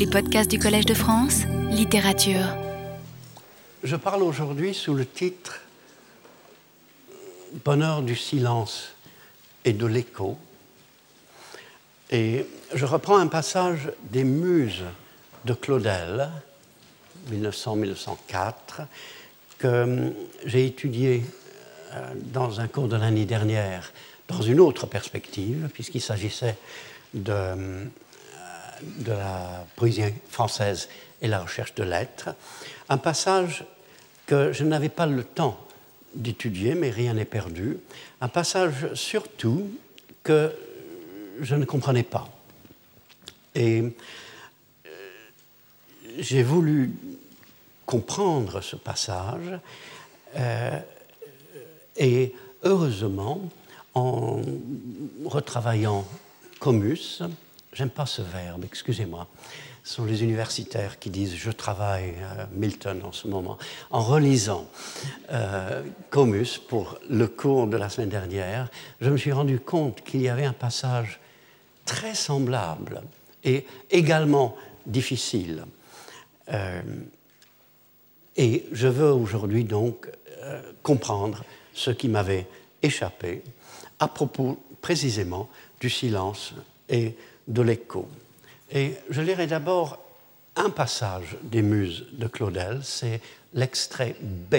[0.00, 2.56] Les podcasts du Collège de France, littérature.
[3.84, 5.60] Je parle aujourd'hui sous le titre
[7.66, 8.94] Bonheur du silence
[9.66, 10.38] et de l'écho.
[12.10, 14.84] Et je reprends un passage des Muses
[15.44, 16.30] de Claudel,
[17.30, 18.86] 1900-1904,
[19.58, 20.14] que
[20.46, 21.24] j'ai étudié
[21.92, 23.92] euh, dans un cours de l'année dernière
[24.28, 26.56] dans une autre perspective, puisqu'il s'agissait
[27.12, 27.84] de, euh,
[28.82, 30.88] de la poésie française
[31.22, 32.30] et la recherche de lettres.
[32.88, 33.64] Un passage
[34.26, 35.58] que je n'avais pas le temps
[36.14, 37.78] d'étudier, mais rien n'est perdu.
[38.20, 39.70] Un passage surtout
[40.22, 40.52] que
[41.40, 42.28] je ne comprenais pas.
[43.54, 44.88] Et euh,
[46.18, 46.92] j'ai voulu
[47.86, 49.58] comprendre ce passage
[50.36, 50.78] euh,
[51.96, 53.48] et heureusement,
[53.94, 54.40] en
[55.24, 56.06] retravaillant
[56.60, 57.22] Comus,
[57.72, 59.28] j'aime pas ce verbe, excusez-moi,
[59.84, 63.58] ce sont les universitaires qui disent je travaille euh, Milton en ce moment,
[63.90, 64.68] en relisant
[65.30, 68.68] euh, Comus pour le cours de la semaine dernière,
[69.00, 71.20] je me suis rendu compte qu'il y avait un passage
[71.84, 73.02] très semblable
[73.44, 75.64] et également difficile.
[76.52, 76.82] Euh,
[78.36, 80.08] et je veux aujourd'hui donc
[80.82, 82.46] comprendre ce qui m'avait
[82.82, 83.42] échappé
[83.98, 86.54] à propos précisément du silence
[86.88, 87.14] et
[87.50, 88.08] de l'écho.
[88.70, 89.98] Et je lirai d'abord
[90.56, 93.20] un passage des Muses de Claudel, c'est
[93.54, 94.56] l'extrait B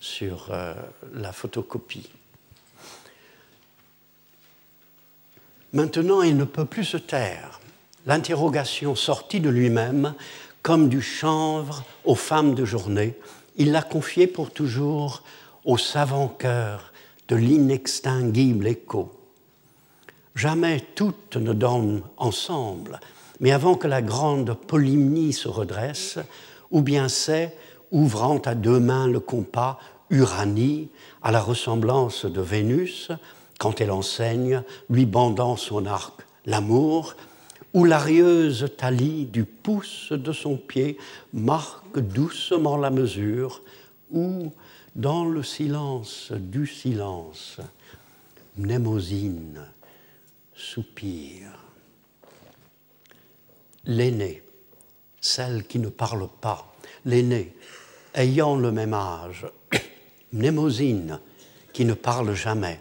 [0.00, 0.74] sur euh,
[1.14, 2.08] la photocopie.
[5.72, 7.60] Maintenant, il ne peut plus se taire.
[8.06, 10.14] L'interrogation sortie de lui-même,
[10.62, 13.14] comme du chanvre aux femmes de journée,
[13.56, 15.22] il l'a confiée pour toujours
[15.64, 16.92] au savant cœur
[17.28, 19.15] de l'inextinguible écho.
[20.36, 23.00] Jamais toutes ne dorment ensemble,
[23.40, 26.18] mais avant que la grande polymnie se redresse,
[26.70, 27.56] ou bien c'est,
[27.90, 29.78] ouvrant à deux mains le compas,
[30.10, 30.90] Uranie,
[31.22, 33.10] à la ressemblance de Vénus,
[33.58, 37.14] quand elle enseigne, lui bandant son arc l'amour,
[37.72, 40.98] ou l'arieuse talie du pouce de son pied
[41.32, 43.62] marque doucement la mesure,
[44.10, 44.52] ou,
[44.96, 47.56] dans le silence du silence,
[48.58, 49.64] Mnémosine
[50.56, 51.52] soupire
[53.86, 54.42] l'aînée,
[55.20, 56.74] celle qui ne parle pas,
[57.04, 57.54] l'aînée,
[58.14, 59.46] ayant le même âge,
[60.32, 61.20] Mnémosine,
[61.72, 62.80] qui ne parle jamais.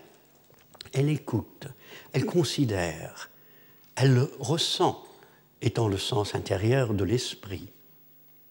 [0.94, 1.68] Elle écoute,
[2.13, 3.30] elle considère,
[3.96, 5.03] elle ressent,
[5.62, 7.69] étant le sens intérieur de l'esprit,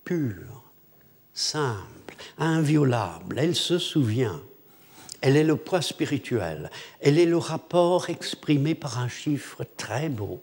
[0.05, 0.73] pur,
[1.33, 4.41] simple, inviolable, elle se souvient.
[5.25, 6.71] Elle est le poids spirituel,
[7.01, 10.41] elle est le rapport exprimé par un chiffre très beau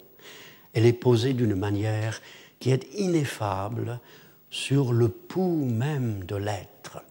[0.72, 2.20] elle est posée d'une manière
[2.58, 4.00] qui est ineffable
[4.50, 7.02] sur le pouls même de l'être.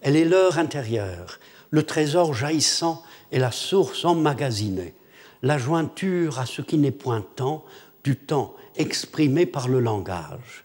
[0.00, 1.38] Elle est l'heure intérieure,
[1.70, 4.94] le trésor jaillissant et la source emmagasinée,
[5.42, 7.64] la jointure à ce qui n'est point temps,
[8.04, 10.64] du temps exprimé par le langage.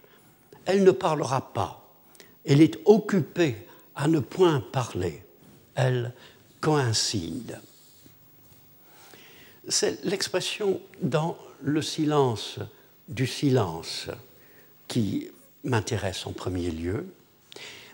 [0.66, 1.94] Elle ne parlera pas,
[2.44, 3.66] elle est occupée
[3.96, 5.23] à ne point parler,
[5.74, 6.12] elle
[6.60, 7.60] coïncide.
[9.68, 12.58] C'est l'expression dans le silence
[13.08, 14.08] du silence
[14.88, 15.28] qui
[15.64, 17.06] m'intéresse en premier lieu.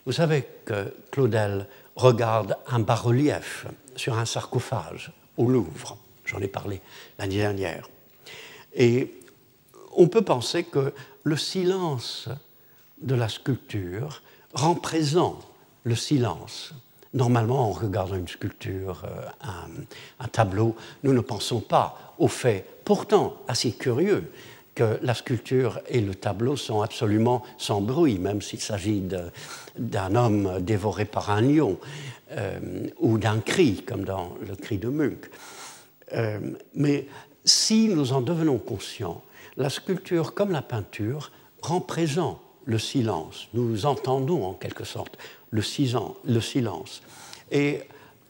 [0.07, 5.97] Vous savez que Claudel regarde un bas-relief sur un sarcophage au Louvre.
[6.25, 6.81] J'en ai parlé
[7.19, 7.89] l'année dernière.
[8.75, 9.15] Et
[9.97, 10.93] on peut penser que
[11.25, 12.29] le silence
[13.03, 14.23] de la sculpture
[14.55, 15.39] rend présent
[15.85, 16.73] le silence.
[17.13, 19.49] Normalement, en regardant une sculpture, euh,
[20.21, 24.31] un, tableau, nous ne pensons pas au fait pourtant assez curieux
[24.77, 29.03] que la sculpture et le tableau sont absolument sans bruit, même s'il s'agit
[29.77, 31.79] d'un homme dévoré par un lion
[32.31, 35.31] euh, ou d'un cri, comme dans le cri de Munch.
[36.13, 36.39] Euh,
[36.75, 37.09] mais
[37.45, 39.25] si nous en devenons conscients,
[39.57, 43.49] la sculpture comme la peinture rend présent le silence.
[43.53, 45.19] Nous entendons en quelque sorte
[45.51, 47.03] le silence.
[47.51, 47.83] Et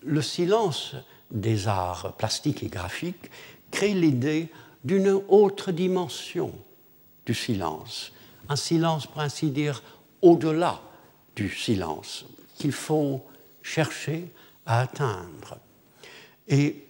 [0.03, 0.95] le silence
[1.31, 3.31] des arts plastiques et graphiques
[3.71, 4.49] crée l'idée
[4.85, 6.53] d'une autre dimension
[7.27, 8.13] du silence,
[8.49, 9.83] un silence pour ainsi dire
[10.23, 10.81] au-delà
[11.37, 12.25] du silence
[12.57, 13.25] qu'il faut
[13.63, 14.31] chercher
[14.67, 15.59] à atteindre.
[16.49, 16.85] Et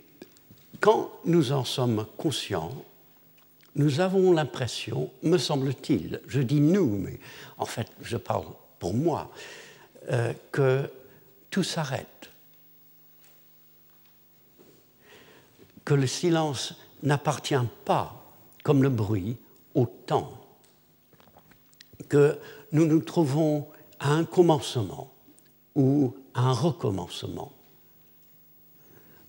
[0.81, 2.85] quand nous en sommes conscients,
[3.75, 7.21] nous avons l'impression, me semble-t-il, je dis nous, mais
[7.59, 8.47] en fait je parle
[8.79, 9.31] pour moi,
[10.09, 10.89] euh, que
[11.51, 12.31] tout s'arrête,
[15.85, 17.55] que le silence n'appartient
[17.85, 18.33] pas,
[18.63, 19.37] comme le bruit,
[19.75, 20.37] au temps.
[22.09, 22.39] que
[22.73, 23.69] nous nous trouvons
[23.99, 25.13] à un commencement
[25.75, 27.53] ou à un recommencement,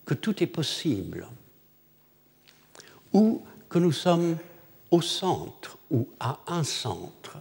[0.06, 1.28] que tout est possible,
[3.14, 4.38] ou que nous sommes
[4.90, 7.38] au centre ou à un centre,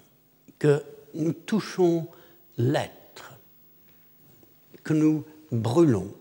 [0.58, 0.82] que
[1.14, 2.06] nous touchons
[2.58, 2.99] l'être,
[4.90, 6.12] que nous brûlons.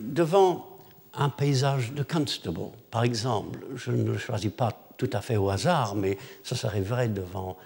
[0.00, 0.66] Devant
[1.14, 5.48] un paysage de Constable, par exemple, je ne le choisis pas tout à fait au
[5.48, 7.56] hasard, mais ça serait vrai devant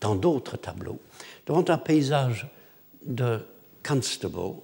[0.00, 0.98] tant d'autres tableaux.
[1.46, 2.48] Devant un paysage
[3.06, 3.46] de
[3.86, 4.56] Constable,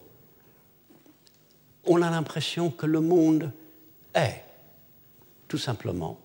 [1.84, 3.52] on a l'impression que le monde
[4.12, 4.42] est,
[5.46, 6.18] tout simplement.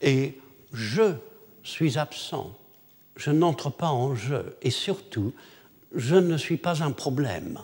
[0.00, 0.38] Et
[0.72, 1.16] je
[1.62, 2.56] suis absent,
[3.14, 5.34] je n'entre pas en jeu, et surtout,
[5.94, 7.58] je ne suis pas un problème.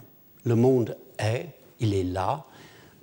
[0.44, 1.48] Le monde est,
[1.80, 2.46] il est là,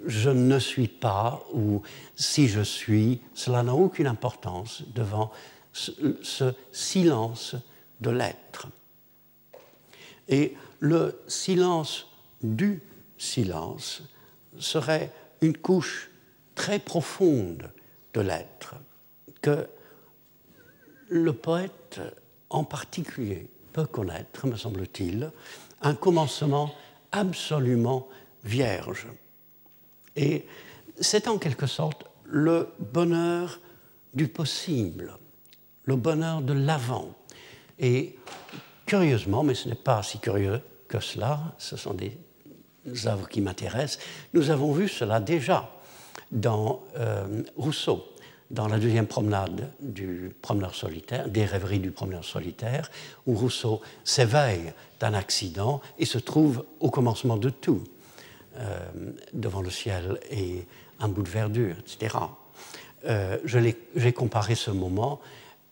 [0.06, 1.82] je ne suis pas, ou
[2.16, 5.32] si je suis, cela n'a aucune importance devant
[5.74, 7.56] ce, silence
[8.02, 8.68] de l'être.
[10.28, 12.08] Et le silence
[12.42, 12.82] du
[13.18, 14.04] silence
[14.58, 15.12] serait
[15.42, 16.10] une couche
[16.56, 17.72] très profonde
[18.14, 18.76] de l'être
[19.42, 19.68] que
[21.10, 22.00] le poète
[22.50, 23.50] en particulier
[23.86, 25.32] connaître, me semble-t-il,
[25.82, 26.74] un commencement
[27.12, 28.08] absolument
[28.44, 29.08] vierge.
[30.16, 30.46] Et
[31.00, 33.60] c'est en quelque sorte le bonheur
[34.14, 35.18] du possible,
[35.84, 37.16] le bonheur de l'avant.
[37.80, 38.18] Et
[38.86, 42.18] curieusement, mais ce n'est pas si curieux que cela, ce sont des
[43.06, 44.00] œuvres qui m'intéressent,
[44.34, 45.72] nous avons vu cela déjà
[46.32, 48.04] dans euh, Rousseau,
[48.52, 52.90] dans la deuxième promenade du promeneur solitaire, des rêveries du promeneur solitaire,
[53.28, 57.84] où Rousseau s'éveille d'un accident et se trouve au commencement de tout.
[58.60, 58.90] Euh,
[59.32, 60.66] devant le ciel et
[61.00, 62.18] un bout de verdure, etc.
[63.06, 63.38] Euh,
[63.96, 65.22] j'ai comparé ce moment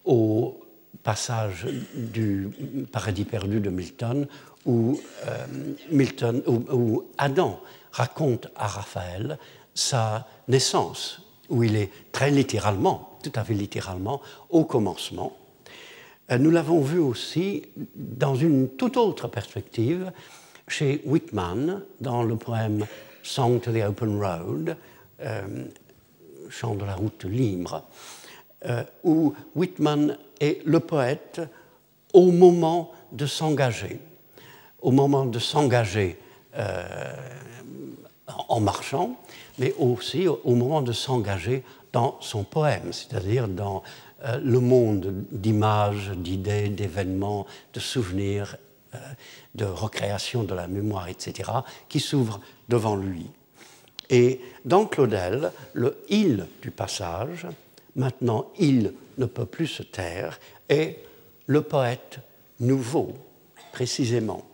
[0.05, 0.63] au
[1.03, 2.49] passage du
[2.89, 4.25] Paradis perdu de Milton,
[4.67, 4.93] euh,
[5.91, 7.59] Milton, où, Adam
[7.91, 9.37] raconte à Raphaël
[9.73, 15.37] sa naissance, où il est très littéralement, tout à fait littéralement, au commencement.
[16.29, 17.63] nous l'avons vu aussi
[17.95, 20.11] dans une toute autre perspective
[20.67, 22.85] chez Whitman, dans le poème
[23.23, 24.75] Song to the Open Road,
[25.21, 25.65] euh,
[26.49, 27.83] Chant de la route libre,
[28.65, 31.41] euh, où Whitman est le poète
[32.13, 33.99] au moment de s'engager,
[34.81, 36.17] au moment de s'engager
[36.55, 36.85] euh,
[38.47, 39.19] en marchant,
[39.57, 41.63] mais aussi au moment de s'engager
[41.93, 43.83] dans son poème, c'est-à-dire dans
[44.41, 48.57] le monde d'images, d'idées, d'événements, de souvenirs
[48.95, 48.99] euh,
[49.55, 51.49] de recréation de la mémoire, etc.,
[51.89, 52.39] qui s'ouvre
[52.69, 53.25] devant lui.
[54.11, 57.47] Et dans Claudel, le il du passage,
[57.95, 60.39] maintenant il ne peut plus se taire,
[60.69, 60.99] est
[61.47, 62.19] le poète
[62.59, 63.15] nouveau,
[63.71, 64.45] précisément.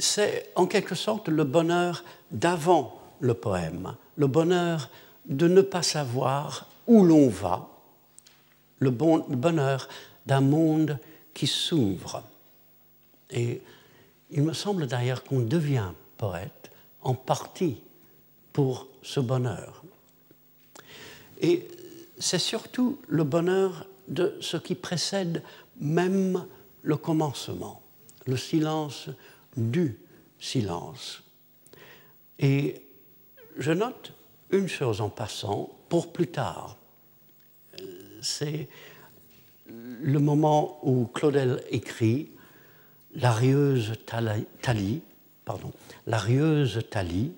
[0.00, 4.90] C'est en quelque sorte le bonheur d'avant le poème, le bonheur
[5.26, 7.68] de ne pas savoir où l'on va,
[8.78, 9.88] le, bon, le bonheur
[10.26, 10.98] d'un monde
[11.34, 12.22] qui s'ouvre.
[13.30, 13.60] Et
[14.30, 16.70] il me semble d'ailleurs qu'on devient poète
[17.02, 17.80] en partie
[18.52, 19.82] pour ce bonheur.
[21.40, 21.68] Et
[22.18, 25.42] c'est surtout le bonheur de ce qui précède
[25.80, 26.44] même
[26.82, 27.82] le commencement,
[28.26, 29.08] le silence
[29.56, 29.98] du
[30.40, 31.22] silence.
[32.38, 32.82] Et
[33.56, 34.12] je note
[34.50, 36.76] une chose en passant pour plus tard.
[38.20, 38.68] C'est
[39.66, 42.30] le moment où Claudel écrit
[43.14, 43.94] la rieuse
[46.90, 47.32] talie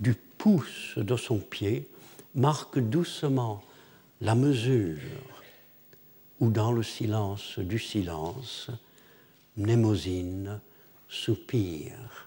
[0.00, 1.88] du pouce de son pied
[2.34, 3.62] marque doucement
[4.20, 4.98] la mesure
[6.40, 8.70] où dans le silence du silence,
[9.56, 10.60] Mnémosine
[11.08, 12.23] soupire.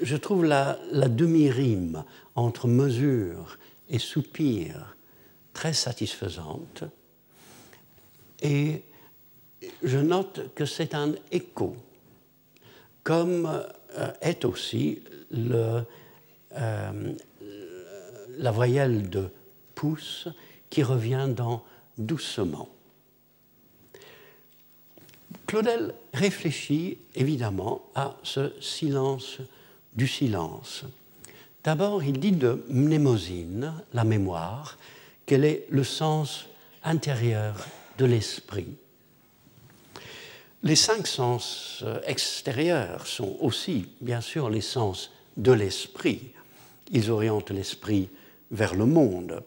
[0.00, 4.96] Je trouve la, demi-rime entre mesure et soupir
[5.52, 6.84] très satisfaisante
[8.40, 8.82] et
[9.82, 11.76] je note que c'est un écho,
[13.02, 13.46] comme
[13.96, 15.02] euh, est aussi
[15.34, 15.82] euh,
[18.36, 19.28] la voyelle de
[19.74, 20.28] pouce
[20.70, 21.64] qui revient dans
[21.96, 22.68] doucement.
[25.46, 29.38] Claudel réfléchit évidemment à ce silence
[29.94, 30.84] du silence.
[31.64, 34.78] D'abord, il dit de mnémosine, la mémoire,
[35.26, 36.46] qu'elle est le sens
[36.84, 37.66] intérieur
[37.98, 38.74] de l'esprit.
[40.62, 46.32] Les cinq sens extérieurs sont aussi, bien sûr, les sens de l'esprit.
[46.90, 48.08] Ils orientent l'esprit
[48.50, 49.42] vers le monde.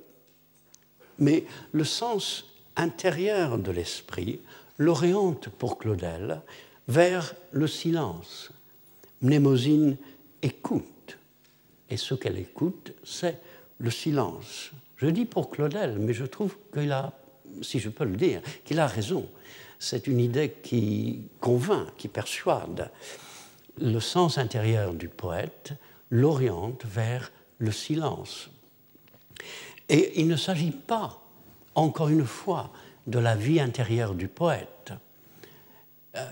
[1.19, 2.45] Mais le sens
[2.75, 4.39] intérieure de l'esprit
[4.77, 6.41] l'oriente pour Claudel
[6.87, 8.51] vers le silence.
[9.21, 9.97] Mnémosine
[10.41, 11.17] écoute,
[11.89, 13.39] et ce qu'elle écoute, c'est
[13.79, 14.71] le silence.
[14.97, 17.13] Je dis pour Claudel, mais je trouve qu'il a,
[17.61, 19.27] si je peux le dire, qu'il a raison.
[19.79, 22.91] C'est une idée qui convainc, qui persuade.
[23.79, 25.73] Le sens intérieur du poète
[26.11, 28.49] l'oriente vers le silence.
[29.89, 31.21] Et il ne s'agit pas,
[31.73, 32.71] encore une fois,
[33.07, 34.93] de la vie intérieure du poète,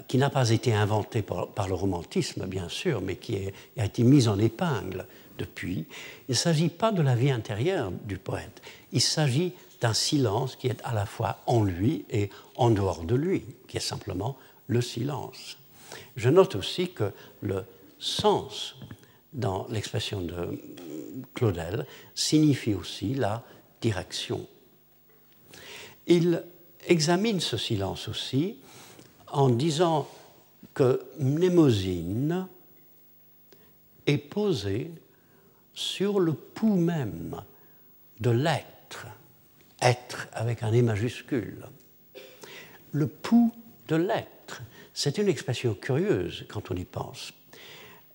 [0.07, 3.37] qui n'a pas été inventée par, le romantisme, bien sûr, mais qui
[3.77, 5.05] a été mise en épingle
[5.37, 5.85] depuis.
[6.27, 10.67] Il ne s'agit pas de la vie intérieure du poète, il s'agit d'un silence qui
[10.67, 14.81] est à la fois en lui et en dehors de lui, qui est simplement le
[14.81, 15.57] silence.
[16.15, 17.63] Je note aussi que le
[17.97, 18.75] sens
[19.33, 20.61] dans l'expression de
[21.33, 23.43] Claudel signifie aussi la
[23.81, 24.45] direction.
[26.07, 26.43] Il
[26.87, 28.57] examine ce silence aussi
[29.31, 30.07] en disant
[30.73, 32.47] que Mnémosine
[34.05, 34.91] est posée
[35.73, 37.41] sur le pouls même
[38.19, 39.07] de l'être,
[39.81, 41.65] être avec un E majuscule.
[42.91, 43.53] Le pouls
[43.87, 44.61] de l'être,
[44.93, 47.31] c'est une expression curieuse quand on y pense.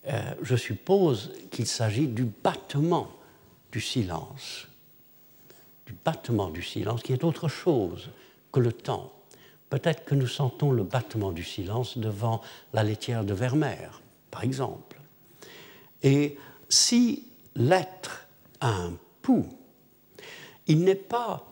[0.06, 3.10] Euh, je suppose qu'il s'agit du battement
[3.72, 4.66] du silence,
[5.86, 8.10] du battement du silence qui est autre chose
[8.52, 9.12] que le temps.
[9.70, 12.40] Peut-être que nous sentons le battement du silence devant
[12.72, 15.00] la laitière de Vermeer, par exemple.
[16.02, 16.36] Et
[16.68, 18.26] si l'être
[18.60, 18.92] a un
[19.22, 19.48] pouls,
[20.66, 21.46] il n'est pas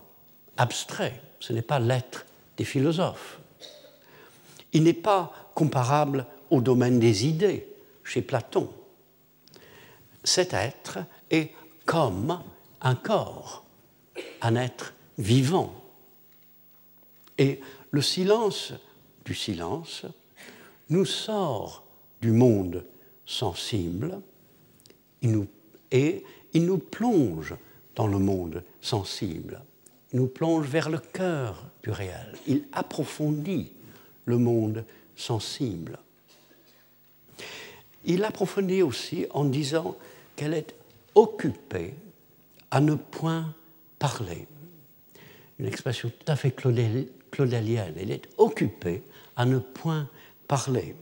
[0.56, 2.26] abstrait, ce n'est pas l'être
[2.56, 3.40] des philosophes.
[4.72, 7.66] Il n'est pas comparable au domaine des idées,
[8.04, 8.70] chez Platon.
[10.24, 10.98] Cet être
[11.30, 11.52] est
[11.86, 12.42] comme
[12.80, 13.64] un corps,
[14.40, 15.72] un être vivant.
[17.92, 18.72] Le silence
[19.24, 20.04] du silence
[20.88, 21.84] nous sort
[22.20, 22.84] du monde
[23.24, 24.20] sensible
[25.92, 27.54] et il nous plonge
[27.94, 29.62] dans le monde sensible.
[30.12, 32.34] Il nous plonge vers le cœur du réel.
[32.48, 33.70] Il approfondit
[34.24, 34.84] le monde
[35.14, 35.98] sensible
[38.04, 39.96] il approfondit aussi en disant
[40.36, 40.74] qu'elle est
[41.14, 41.94] occupée
[42.70, 43.54] à ne point
[43.98, 44.46] parler.
[45.58, 46.50] Une expression tout à fait
[47.32, 47.94] claudelienne.
[47.98, 49.02] Elle est occupée
[49.34, 50.08] à ne point
[50.46, 50.94] parler.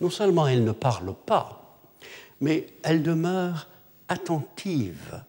[0.00, 1.78] Non seulement elle ne parle pas,
[2.40, 3.68] mais elle demeure
[4.08, 5.22] attentive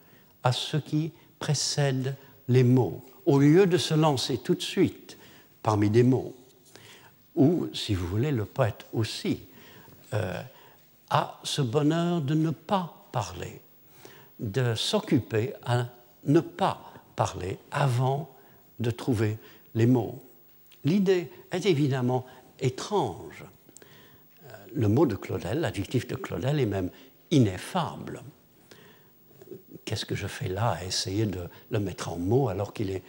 [0.43, 2.15] à ce qui précède
[2.47, 5.17] les mots, au lieu de se lancer tout de suite
[5.61, 6.33] parmi des mots.
[7.35, 9.41] Ou, si vous voulez, le poète aussi
[10.13, 10.41] euh,
[11.09, 13.61] à ce bonheur de ne pas parler,
[14.39, 15.85] de s'occuper à
[16.25, 16.81] ne pas
[17.15, 18.29] parler avant
[18.79, 19.37] de trouver
[19.73, 20.21] les mots.
[20.85, 22.25] L'idée est évidemment
[22.59, 23.43] étrange.
[24.45, 26.91] Euh, le mot de Claudel, l'adjectif de Claudel est même
[27.31, 28.21] ineffable.
[29.83, 33.03] Qu'est-ce que je fais là à essayer de le mettre en mots alors qu'il est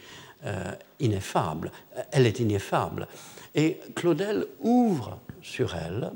[0.45, 1.71] euh, ineffable?
[2.11, 3.07] Elle est ineffable.
[3.55, 6.11] Et Claudel ouvre sur elle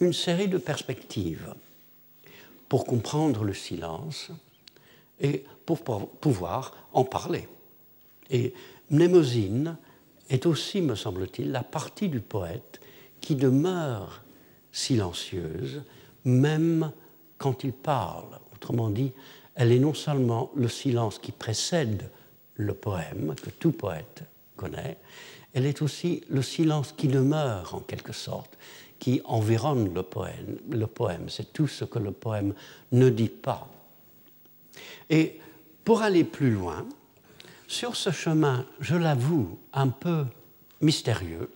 [0.00, 1.54] une série de perspectives
[2.68, 4.30] pour comprendre le silence
[5.20, 7.48] et pour pouvoir en parler.
[8.30, 8.54] Et
[10.30, 12.80] est aussi, me semble-t-il, la partie du poète
[13.20, 14.22] qui demeure
[14.72, 15.82] silencieuse,
[16.24, 16.92] même
[17.36, 18.38] quand il parle.
[18.54, 19.12] Autrement dit,
[19.54, 22.10] elle est non seulement le silence qui précède
[22.54, 24.22] le poème, que tout poète
[24.56, 24.98] connaît,
[25.52, 28.56] elle est aussi le silence qui demeure en quelque sorte,
[28.98, 31.28] qui environne le poème.
[31.28, 32.54] C'est tout ce que le poème
[32.92, 33.68] ne dit pas.
[35.08, 35.40] Et
[35.84, 36.86] pour aller plus loin,
[37.70, 40.26] sur ce chemin, je l'avoue, un peu
[40.80, 41.48] mystérieux,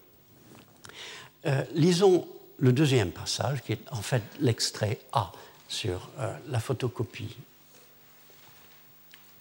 [1.44, 2.28] euh, lisons
[2.61, 5.33] le deuxième passage, qui est en fait l'extrait A
[5.68, 7.37] sur euh, la photocopie.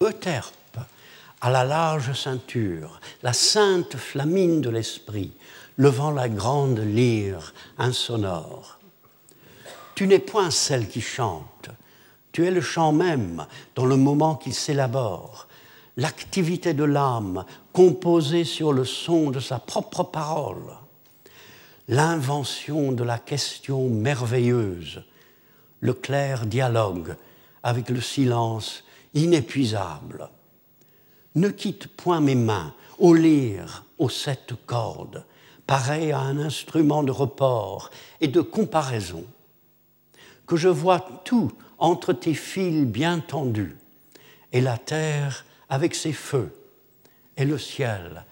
[0.02, 0.80] Euterpe,
[1.42, 5.32] à la large ceinture, la sainte flamine de l'esprit,
[5.78, 8.80] levant la grande lyre insonore.
[9.94, 11.70] Tu n'es point celle qui chante,
[12.32, 15.48] tu es le chant même dans le moment qu'il s'élabore,
[15.98, 20.78] l'activité de l'âme composée sur le son de sa propre parole,
[21.88, 25.04] l'invention de la question merveilleuse,
[25.80, 27.16] le clair dialogue
[27.62, 28.84] avec le silence
[29.14, 30.30] inépuisable.
[31.36, 35.26] Ne quitte point mes mains, au lyre, aux sept cordes,
[35.68, 37.90] pareil à un instrument de report
[38.22, 39.26] et de comparaison,
[40.46, 43.76] que je vois tout entre tes fils bien tendus,
[44.52, 46.54] et la terre avec ses feux,
[47.36, 48.24] et le ciel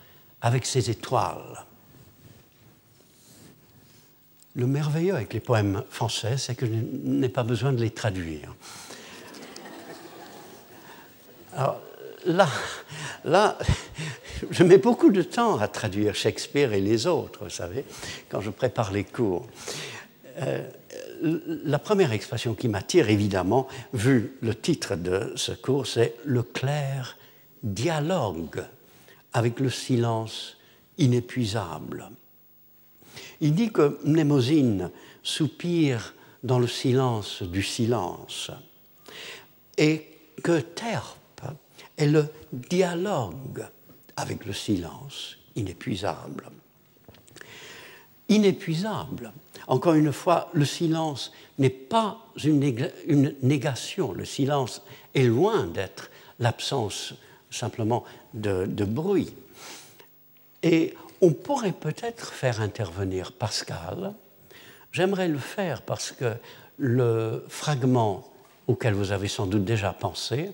[0.41, 1.65] avec ses étoiles.
[4.53, 8.53] Le merveilleux avec les poèmes français, c'est que je n'ai pas besoin de les traduire.
[11.55, 11.81] Alors
[12.27, 12.48] là,
[13.25, 13.57] là,
[14.51, 17.86] je mets beaucoup de temps à traduire Shakespeare et les autres, vous savez,
[18.29, 19.48] quand je prépare les cours.
[20.41, 20.69] Euh,
[21.24, 27.17] la première expression qui m'attire, évidemment, vu le titre de ce cours, c'est le clair
[27.63, 28.63] dialogue
[29.34, 30.58] avec le silence
[30.98, 32.10] inépuisable.
[33.39, 34.91] Il dit que Mnémosine
[35.24, 36.13] soupire
[36.44, 38.51] dans le silence du silence
[39.77, 40.08] et
[40.44, 41.41] que Terpe
[41.98, 43.65] est le dialogue
[44.15, 46.50] avec le silence inépuisable.
[48.30, 49.34] Inépuisable.
[49.68, 54.13] Encore une fois, le silence n'est pas une, négation.
[54.13, 54.82] Le silence
[55.13, 57.13] est loin d'être l'absence
[57.51, 58.03] simplement
[58.34, 59.34] de, bruit.
[60.63, 64.13] Et on pourrait peut-être faire intervenir Pascal.
[64.91, 66.34] J'aimerais le faire parce que
[66.77, 68.27] le fragment
[68.67, 70.51] auquel vous avez sans doute déjà pensé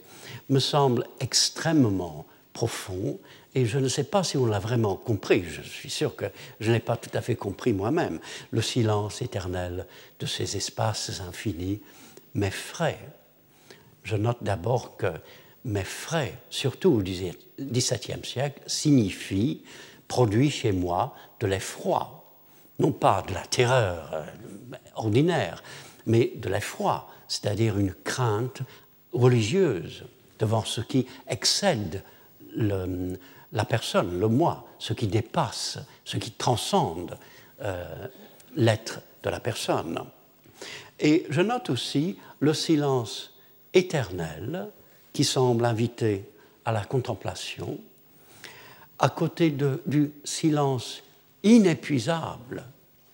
[0.49, 3.19] me semble extrêmement profond
[3.55, 5.43] et je ne sais pas si on l'a vraiment compris.
[5.43, 6.25] Je suis sûr que
[6.59, 8.19] je n'ai pas tout à fait compris moi-même.
[8.51, 9.87] Le silence éternel
[10.19, 11.81] de ces espaces infinis
[12.35, 12.99] m'effraie.
[14.03, 15.07] Je note d'abord que
[15.67, 19.61] m'effraie, surtout au XVIIe siècle, signifie
[20.07, 22.23] produit chez moi de l'effroi,
[22.79, 24.25] non pas de la terreur euh,
[24.95, 25.61] ordinaire,
[26.05, 28.61] mais de l'effroi, c'est-à-dire une crainte
[29.11, 30.05] religieuse
[30.39, 32.03] devant ce qui excède
[32.55, 37.17] la personne, le moi, ce qui dépasse, ce qui transcende
[37.61, 38.07] euh,
[38.55, 39.99] l'être de la personne.
[40.99, 43.33] Et je note aussi le silence
[43.73, 44.69] éternel
[45.17, 46.29] qui semble inviter
[46.63, 47.79] à la contemplation,
[48.99, 51.01] à côté du silence
[51.41, 52.63] inépuisable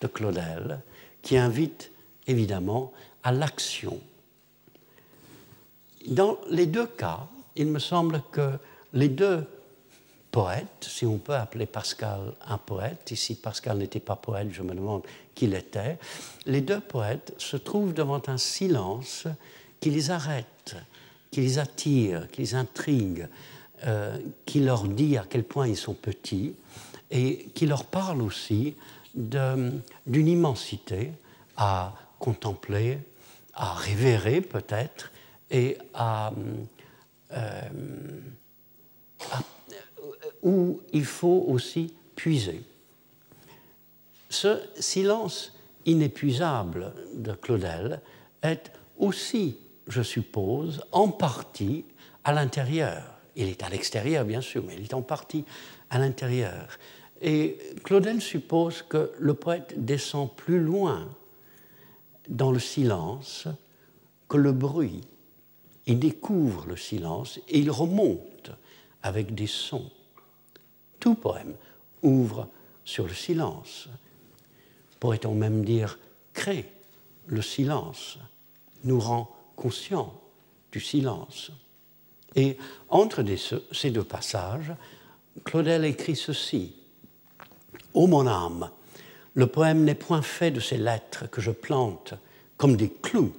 [0.02, 0.82] de Claudel,
[1.22, 1.90] qui invite
[2.26, 3.98] évidemment à l'action.
[6.06, 8.50] Dans les deux cas, il me semble que
[8.92, 9.46] les deux
[10.30, 14.74] poètes, si on peut appeler Pascal un poète, ici Pascal n'était pas poète, je me
[14.74, 15.98] demande qui l'était,
[16.44, 19.26] les deux poètes se trouvent devant un silence
[19.80, 20.76] qui les arrête,
[21.34, 23.26] qui les attire, qui les intrigue,
[23.84, 24.16] euh,
[24.46, 26.54] qui leur dit à quel point ils sont petits
[27.10, 28.76] et qui leur parle aussi
[29.16, 29.82] d'une
[30.28, 31.10] immensité
[31.56, 33.00] à contempler,
[33.52, 35.10] à révérer peut-être
[35.50, 36.30] et euh,
[40.40, 42.62] où il faut aussi puiser.
[44.30, 45.52] Ce silence
[45.84, 48.00] inépuisable de Claudel
[48.40, 49.56] est aussi,
[49.88, 51.84] je suppose, en partie
[52.24, 55.44] à l'intérieur il est à l'extérieur, bien sûr, mais il est en partie
[55.90, 56.78] à l'intérieur.
[57.20, 61.08] Et Claudel suppose que le poète descend plus loin
[62.28, 63.48] dans le silence
[64.28, 65.00] que le bruit.
[65.86, 68.50] Il découvre le silence et il remonte
[69.02, 69.90] avec des sons.
[71.00, 71.54] Tout poème
[72.02, 72.48] ouvre
[72.84, 73.88] sur le silence.
[75.00, 75.98] Pourrait-on même dire
[76.32, 76.70] crée
[77.26, 78.18] le silence,
[78.84, 80.14] nous rend conscients
[80.72, 81.50] du silence.
[82.36, 83.24] Et entre
[83.72, 84.72] ces deux passages,
[85.44, 86.74] Claudel écrit ceci.
[87.92, 88.70] Ô mon âme,
[89.34, 92.14] le poème n'est point fait de ces lettres que je plante
[92.56, 93.32] comme des clous,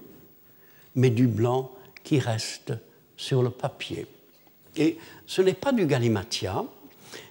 [0.96, 1.72] mais du blanc
[2.04, 2.74] qui reste
[3.18, 4.08] sur le papier.
[4.78, 6.66] Et ce n'est pas du galimatia.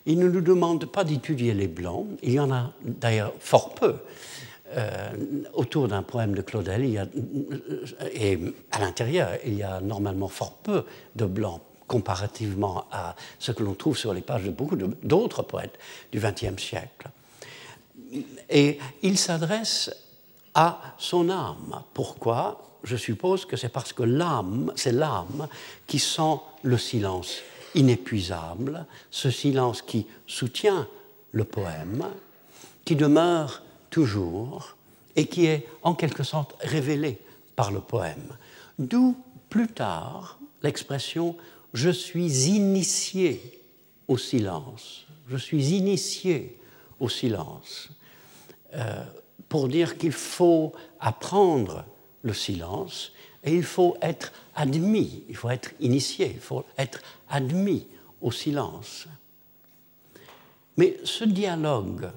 [0.07, 2.07] Il ne nous demande pas d'étudier les blancs.
[2.23, 3.97] Il y en a d'ailleurs fort peu.
[4.76, 5.12] Euh,
[5.52, 7.06] autour d'un poème de Claudel, il y a,
[8.12, 8.38] et
[8.72, 10.84] à l'intérieur, il y a normalement fort peu
[11.14, 15.78] de blanc comparativement à ce que l'on trouve sur les pages de beaucoup d'autres poètes
[16.10, 17.08] du XXe siècle.
[18.50, 19.90] Et il s'adresse
[20.54, 21.82] à son âme.
[21.92, 22.78] Pourquoi?
[22.82, 25.48] Je suppose que c'est parce que l'âme, c'est l'âme
[25.87, 27.38] qui sent le silence
[27.74, 30.88] inépuisable, ce silence qui soutient
[31.32, 32.04] le poème,
[32.84, 33.62] qui demeure
[35.16, 37.18] et qui est en quelque sorte révélé
[37.57, 38.37] par le poème.
[38.78, 39.16] D'où
[39.48, 41.37] plus tard l'expression
[41.72, 43.61] je suis initié
[44.09, 45.07] au silence.
[45.28, 46.59] Je suis initié
[47.00, 47.88] au silence.
[48.74, 49.04] Euh,
[49.48, 51.85] pour dire qu'il faut apprendre
[52.22, 57.87] le silence et il faut être admis, il faut être initié, il faut être admis
[58.22, 59.07] au silence.
[60.76, 62.11] Mais ce dialogue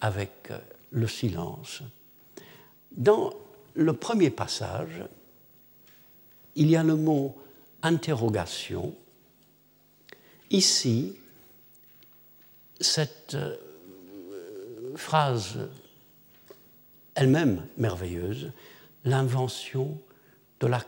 [0.00, 0.58] avec euh,
[0.94, 1.82] le silence.
[2.92, 3.34] Dans
[3.74, 5.02] le premier passage,
[6.54, 7.36] il y a le mot
[7.82, 8.94] interrogation.
[10.50, 11.16] Ici,
[12.80, 13.56] cette euh,
[14.96, 15.58] phrase
[17.16, 18.52] elle-même merveilleuse,
[19.04, 20.00] l'invention
[20.60, 20.80] de la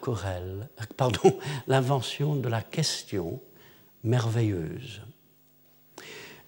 [0.96, 3.40] pardon, l'invention de la question
[4.04, 5.02] merveilleuse.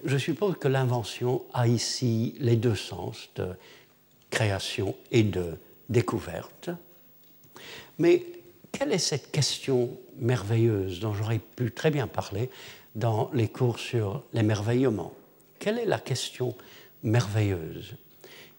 [0.05, 3.49] Je suppose que l'invention a ici les deux sens de
[4.31, 5.59] création et de
[5.89, 6.71] découverte.
[7.99, 8.25] Mais
[8.71, 12.51] quelle est cette question merveilleuse dont j'aurais pu très bien parler
[12.95, 15.13] dans les cours sur l'émerveillement?
[15.59, 16.55] Quelle est la question
[17.03, 17.97] merveilleuse?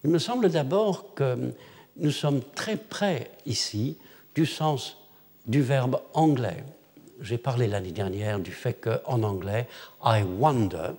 [0.04, 1.52] Il me semble d'abord que
[1.96, 3.96] nous sommes très près ici
[4.34, 4.98] du sens
[5.46, 6.64] du verbe anglais.
[7.20, 9.66] J'ai parlé l'année dernière du fait qu'en anglais,
[10.04, 10.92] I wonder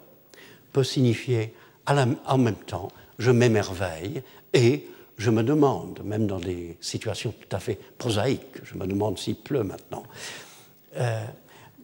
[0.71, 1.53] peut signifier
[1.88, 7.60] en même temps je m'émerveille et je me demande, même dans des situations tout à
[7.60, 10.03] fait prosaïques, je me demande s'il pleut maintenant.
[10.97, 11.23] Euh,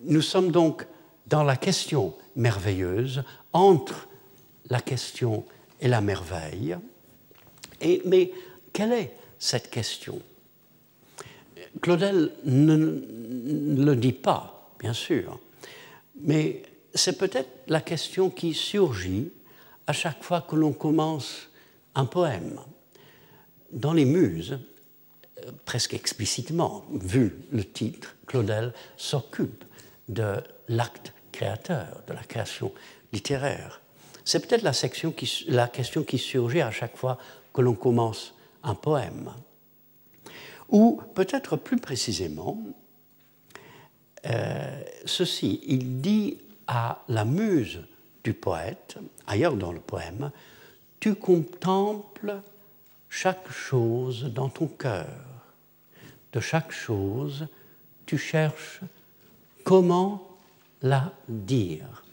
[0.05, 0.85] nous sommes donc
[1.27, 3.23] dans la question merveilleuse,
[3.53, 4.07] entre
[4.69, 5.45] la question
[5.79, 6.77] et la merveille.
[8.05, 8.31] Mais
[8.73, 10.19] quelle est cette question?
[11.81, 15.39] Claudel ne, ne le dit pas, bien sûr,
[16.21, 16.63] mais
[16.97, 19.31] c'est peut-être la question qui surgit
[19.85, 21.49] à chaque fois que l'on commence
[21.95, 22.59] un poème.
[23.71, 24.59] Dans les Muses,
[25.39, 29.63] euh, presque explicitement, vu le titre, Claudel s'occupe
[30.09, 30.35] de
[30.67, 32.73] l'acte créateur, de la création
[33.13, 33.81] littéraire.
[34.25, 34.73] C'est peut-être la,
[35.67, 37.17] question qui surgit à chaque fois
[37.53, 38.33] que l'on commence
[38.63, 39.31] un poème.
[40.69, 42.57] Ou peut-être plus précisément,
[44.25, 47.81] euh, ceci, il dit à la muse
[48.23, 50.31] du poète, ailleurs dans le poème,
[50.99, 52.41] tu contemples
[53.09, 55.07] chaque chose dans ton cœur.
[56.33, 57.47] De chaque chose,
[58.05, 58.81] tu cherches
[59.63, 60.37] comment
[60.81, 62.03] la dire.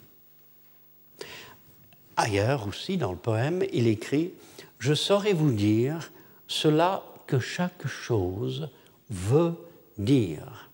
[2.16, 4.32] Ailleurs aussi, dans le poème, il écrit
[4.78, 6.12] Je saurais vous dire
[6.46, 8.68] cela que chaque chose
[9.10, 9.54] veut
[9.98, 10.70] dire.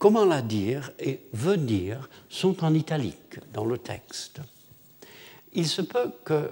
[0.00, 4.40] Comment la dire et veut dire sont en italique dans le texte.
[5.52, 6.50] Il se peut que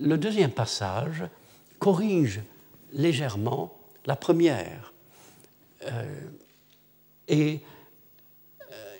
[0.00, 1.24] le deuxième passage
[1.80, 2.40] corrige
[2.92, 4.92] légèrement la première.
[5.82, 6.20] Euh,
[7.26, 7.60] et
[8.72, 8.96] euh,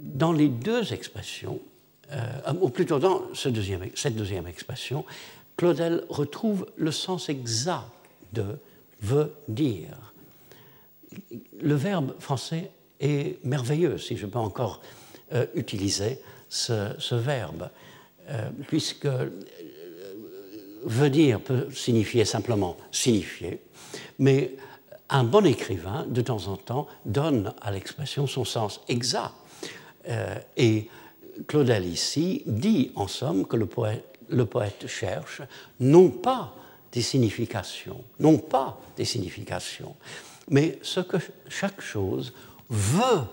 [0.00, 1.60] dans les deux expressions,
[2.10, 5.04] euh, ou plutôt dans cette deuxième expression,
[5.56, 7.84] Claudel retrouve le sens exact
[8.32, 8.58] de
[9.00, 10.12] veut dire.
[11.60, 14.80] Le verbe français est merveilleux, si je peux encore
[15.32, 17.68] euh, utiliser ce, verbe,
[18.28, 19.30] euh, puisque euh,
[20.84, 23.60] veut dire peut signifier simplement signifier,
[24.18, 24.54] mais
[25.08, 29.32] un bon écrivain, de temps en temps, donne à l'expression son sens exact.
[30.56, 30.88] et
[31.46, 35.42] Claudel ici dit en somme que le poète cherche
[35.78, 36.54] non pas
[36.92, 39.94] des significations, non pas des significations,
[40.48, 42.32] mais ce que chaque chose
[42.68, 43.24] veut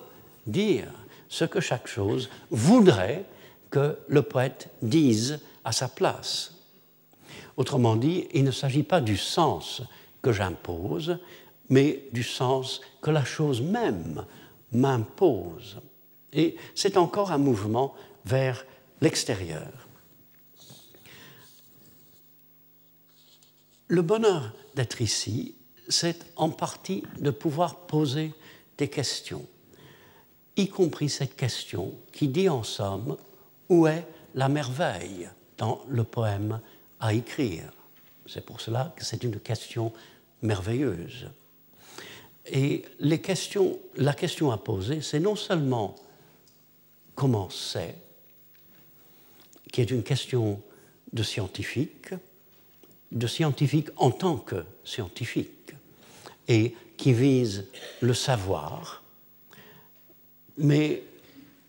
[0.45, 0.87] dire
[1.29, 3.25] ce que chaque chose voudrait
[3.69, 6.53] que le poète dise à sa place.
[7.57, 9.81] Autrement dit, il ne s'agit pas du sens
[10.21, 11.17] que j'impose,
[11.69, 14.25] mais du sens que la chose même
[14.71, 15.79] m'impose.
[16.31, 17.93] Et c'est encore un mouvement
[18.25, 18.65] vers
[19.01, 19.71] l'extérieur.
[23.87, 25.55] Le bonheur d'être ici,
[25.89, 28.33] c'est en partie de pouvoir poser
[28.77, 29.45] des questions,
[30.55, 33.17] y compris cette question qui dit en somme
[33.69, 34.05] où est
[34.35, 36.59] la merveille dans le poème
[36.99, 37.71] à écrire.
[38.25, 39.91] C'est pour cela que c'est une question
[40.41, 41.27] merveilleuse.
[42.45, 43.21] Et les
[43.95, 45.95] la question à poser, c'est non seulement
[47.15, 47.95] comment c'est,
[49.71, 50.61] qui est une question
[51.13, 52.09] de scientifique,
[53.11, 55.73] de scientifique en tant que scientifique,
[56.47, 57.65] et qui vise
[57.99, 59.03] le savoir,
[60.57, 61.03] mais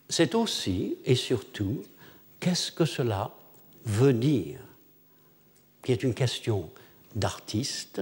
[0.09, 1.83] c'est aussi et surtout
[2.39, 3.33] qu'est-ce que cela
[3.85, 4.61] veut dire,
[5.83, 6.71] qui est une question
[7.17, 8.01] d'artiste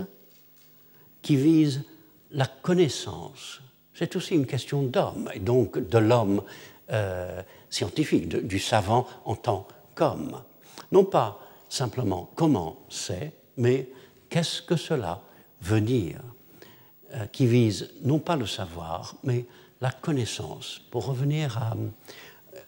[1.22, 1.84] qui vise
[2.32, 3.62] la connaissance.
[3.94, 6.42] C'est aussi une question d'homme, et donc de l'homme
[6.90, 7.40] euh,
[7.70, 10.42] scientifique, du savant en tant qu'homme.
[10.90, 11.40] Non pas
[11.70, 13.88] simplement comment c'est, mais
[14.28, 15.22] qu'est-ce que cela
[15.62, 16.20] veut dire
[17.14, 19.44] euh, qui vise non pas le savoir, mais
[19.80, 21.58] la connaissance, pour revenir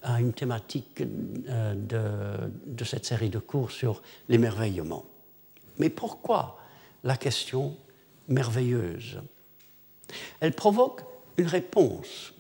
[0.03, 5.05] à, une thématique euh, de, de, cette série de cours sur l'émerveillement.
[5.79, 6.59] Mais pourquoi
[7.05, 7.77] la question
[8.29, 9.21] merveilleuse?
[10.41, 11.03] Elle provoque
[11.37, 12.35] une réponse.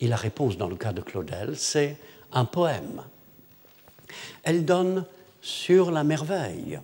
[0.00, 1.96] Et la réponse, dans le cas de Claudel, c'est
[2.32, 3.02] un poème.
[4.42, 5.04] Elle donne
[5.40, 6.80] sur la merveille,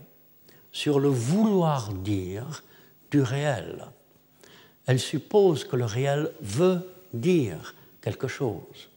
[0.72, 2.64] sur le vouloir dire
[3.10, 3.84] du réel.
[4.88, 6.80] Elle suppose que le réel veut
[7.12, 8.88] dire quelque chose,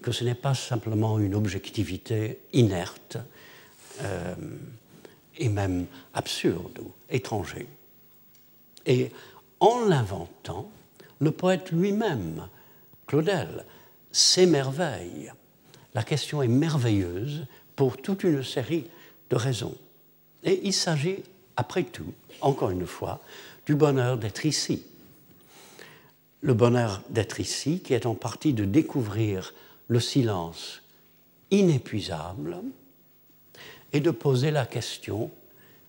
[0.00, 3.18] que ce n'est pas simplement une objectivité inerte
[4.02, 4.34] euh,
[5.36, 7.66] et même absurde ou étranger.
[8.86, 9.10] Et
[9.58, 10.70] en l'inventant,
[11.18, 12.46] le poète lui-même,
[13.08, 13.64] Claudel,
[14.12, 15.32] s'émerveille.
[15.94, 18.86] La question est merveilleuse pour toute une série
[19.30, 19.76] de raisons.
[20.44, 21.24] Et il s'agit,
[21.56, 23.20] après tout, encore une fois,
[23.70, 24.82] du bonheur d'être ici.
[26.40, 29.54] Le bonheur d'être ici, qui est en partie de découvrir
[29.86, 30.82] le silence
[31.52, 32.56] inépuisable
[33.92, 35.30] et de poser la question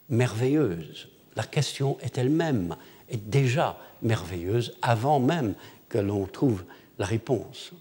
[0.09, 1.07] merveilleuse.
[1.35, 2.75] La question est elle-même
[3.09, 5.55] est déjà merveilleuse avant même
[5.89, 6.63] que l'on trouve
[6.99, 7.71] la réponse.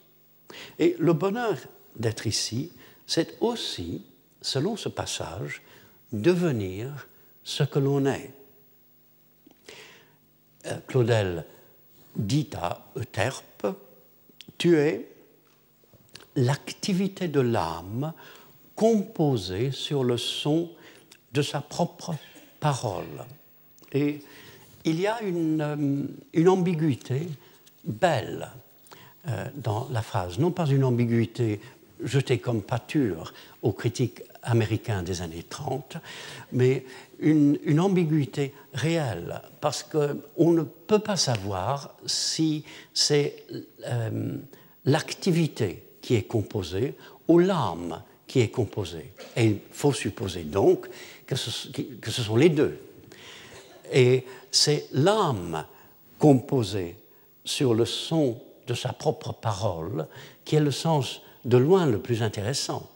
[0.79, 1.59] Et le bonheur
[1.97, 2.73] d'être ici,
[3.07, 4.01] c'est aussi,
[4.41, 5.61] selon ce passage,
[6.11, 7.07] devenir
[7.45, 8.40] ce que l'on est.
[10.67, 11.45] Euh, Claudel
[12.17, 13.67] dit à Euterpe,
[14.59, 15.09] tu es
[16.37, 18.13] l'activité de l'âme
[18.77, 20.71] composée sur le son
[21.33, 22.15] de sa propre
[22.59, 23.25] parole.
[23.93, 24.21] Et
[24.85, 27.29] il y a une, euh, ambiguïté
[27.85, 28.51] belle
[29.29, 31.61] euh, dans la phrase, non pas une ambiguïté
[32.03, 35.99] jetée comme pâture aux critiques américains des années 30,
[36.53, 36.85] mais
[37.21, 43.45] une, ambiguïté réelle, parce qu'on ne peut pas savoir si c'est
[43.87, 44.37] euh,
[44.85, 46.95] l'activité qui est composée
[47.29, 49.13] ou l'âme qui est composée.
[49.37, 50.89] Et il faut supposer donc
[51.27, 52.79] que ce, que ce sont les deux.
[53.93, 55.65] Et c'est l'âme
[56.19, 56.97] composée
[57.45, 60.07] sur le son de sa propre parole
[60.45, 62.89] qui est le sens de loin le plus intéressant.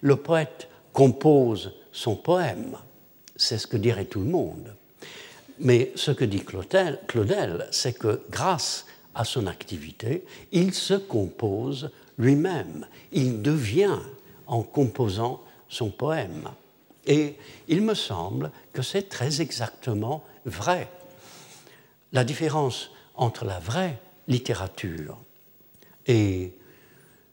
[0.00, 2.76] Le poète compose son poème,
[3.40, 4.74] c'est ce que dirait tout le monde.
[5.60, 12.86] Mais ce que dit Claudel, c'est que grâce à son activité, il se compose lui-même,
[13.12, 13.98] il devient
[14.46, 16.50] en composant son poème.
[17.06, 17.36] Et
[17.68, 20.88] il me semble que c'est très exactement vrai.
[22.12, 23.98] La différence entre la vraie
[24.28, 25.16] littérature
[26.06, 26.52] et,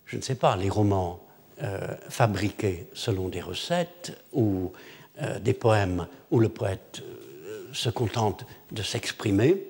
[0.06, 1.20] je ne sais pas, les romans
[1.63, 4.72] euh, fabriqués selon des recettes ou
[5.21, 9.63] euh, des poèmes où le poète euh, se contente de s'exprimer,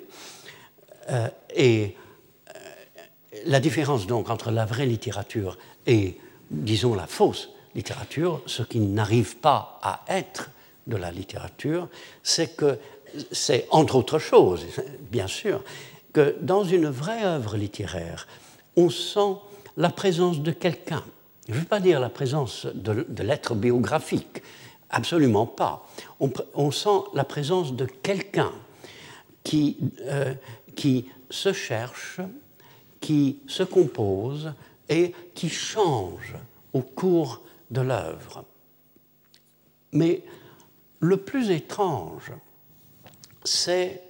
[1.55, 1.95] et
[3.45, 6.17] la différence donc entre la vraie littérature et,
[6.51, 10.49] disons, la fausse littérature, ce qui n'arrive pas à être
[10.87, 11.87] de la littérature,
[12.23, 12.77] c'est que
[13.31, 14.65] c'est entre autres choses,
[15.11, 15.63] bien sûr,
[16.13, 18.27] que dans une vraie œuvre littéraire,
[18.75, 19.37] on sent
[19.77, 21.03] la présence de quelqu'un.
[21.47, 24.41] Je ne veux pas dire la présence de, de l'être biographique,
[24.89, 25.87] absolument pas.
[26.19, 28.51] On, sent la présence de quelqu'un
[29.43, 30.33] qui, euh,
[30.75, 32.21] qui se cherche,
[32.99, 34.53] qui se compose
[34.89, 36.35] et qui change
[36.73, 38.45] au cours de l'œuvre.
[39.91, 40.23] Mais
[40.99, 42.31] le plus étrange,
[43.43, 44.01] c'est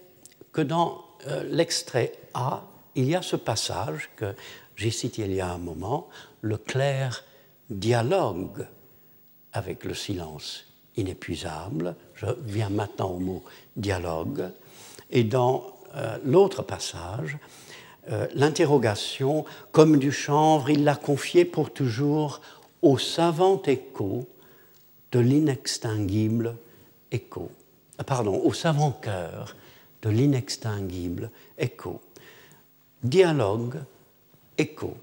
[0.52, 2.63] que dans euh, l'extrait A,
[2.96, 4.36] il y a ce passage que
[4.76, 6.08] j'ai cité il y a un moment,
[6.42, 7.24] le clair
[7.70, 8.68] dialogue
[9.54, 10.66] avec le silence
[10.98, 11.96] inépuisable.
[12.16, 13.44] Je viens maintenant au mot
[13.76, 14.50] dialogue.
[15.12, 17.38] Et dans euh, l'autre passage,
[18.10, 22.42] euh, l'interrogation, comme du chanvre, il l'a confié pour toujours
[22.82, 24.28] au savant écho
[25.12, 26.56] de l'inextinguible
[27.12, 27.52] écho.
[28.00, 29.56] Euh, pardon, au savant cœur
[30.02, 32.02] de l'inextinguible écho.
[33.04, 33.78] Dialogue,
[34.58, 34.96] écho.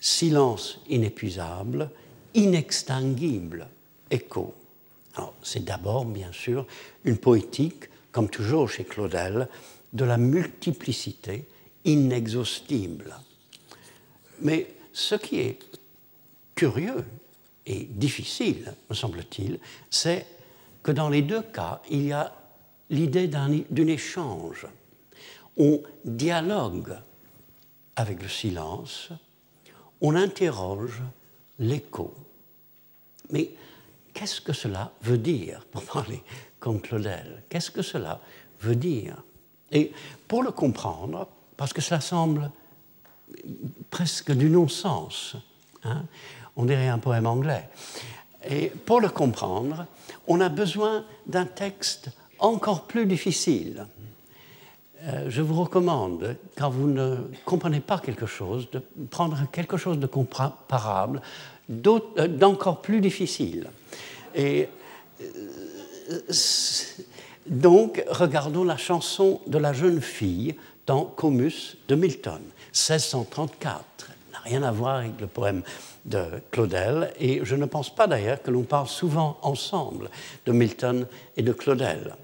[0.00, 1.90] Silence inépuisable,
[2.34, 3.66] inextinguible
[4.10, 4.54] écho.
[5.42, 6.66] c'est d'abord, bien sûr,
[7.04, 9.48] une poétique, comme toujours chez Claudel,
[9.92, 11.44] de la multiplicité
[11.84, 13.16] inexhaustible.
[14.40, 15.58] Mais ce qui est
[16.54, 17.04] curieux
[17.66, 19.58] et difficile, me semble-t-il,
[19.90, 20.26] c'est
[20.82, 22.32] que dans les deux cas, il y a
[22.90, 23.52] l'idée d'un
[23.86, 24.66] échange.
[25.56, 26.96] On dialogue
[27.96, 29.10] avec le silence,
[30.00, 31.02] on interroge
[31.58, 32.12] l'écho.
[34.14, 36.22] Qu'est-ce que cela veut dire, pour parler
[36.60, 37.42] comme Claudel?
[37.50, 38.20] Qu'est-ce que cela
[38.60, 39.16] veut dire?
[39.70, 39.92] Et
[40.26, 42.50] pour le comprendre, parce que ça semble
[43.90, 45.36] presque du non-sens,
[45.82, 46.04] hein,
[46.56, 47.68] on dirait un poème anglais,
[48.48, 49.86] et pour le comprendre,
[50.26, 53.86] on a besoin d'un texte encore plus difficile.
[55.02, 59.98] Euh, je vous recommande, quand vous ne comprenez pas quelque chose, de prendre quelque chose
[59.98, 61.20] de comparable,
[61.68, 63.70] d'encore plus difficile.
[64.34, 64.68] Et
[67.46, 70.54] donc, regardons la chanson de la jeune fille
[70.86, 72.40] dans Comus de Milton,
[72.72, 74.10] 1634.
[74.32, 75.62] n'a rien à voir avec le poème
[76.04, 80.10] de Claudel, et je ne pense pas d'ailleurs que l'on parle souvent ensemble
[80.44, 82.14] de Milton et de Claudel.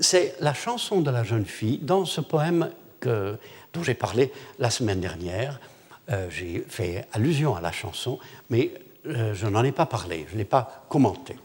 [0.00, 3.36] C'est la chanson de la jeune fille dans ce poème que,
[3.72, 5.58] dont j'ai parlé la semaine dernière.
[6.10, 8.18] Euh, j'ai fait allusion à la chanson,
[8.50, 8.72] mais
[9.06, 11.36] euh, je n'en ai pas parlé, je ne l'ai pas commenté.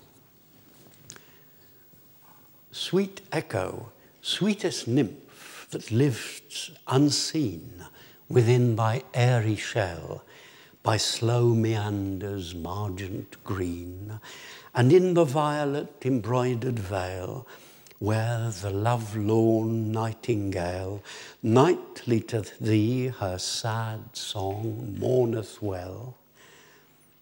[2.72, 3.89] Sweet echo,
[4.22, 7.86] sweetest nymph that lives unseen
[8.30, 10.24] within thy airy shell,
[10.84, 14.20] by slow meanders margent green,
[14.74, 17.46] and in the violet embroidered vale,
[17.99, 21.01] where the love-lorn nightingale
[21.41, 26.15] nightly to thee her sad song mourneth well.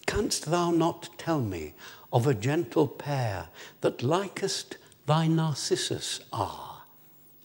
[0.06, 1.74] Canst thou not tell me
[2.12, 3.48] of a gentle pair
[3.80, 6.82] that likest thy Narcissus are?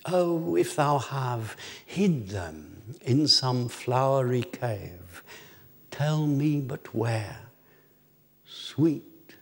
[0.06, 5.24] Oh, if thou have hid them in some flowery cave,
[5.92, 7.52] Tell me but where,
[8.46, 9.36] sweet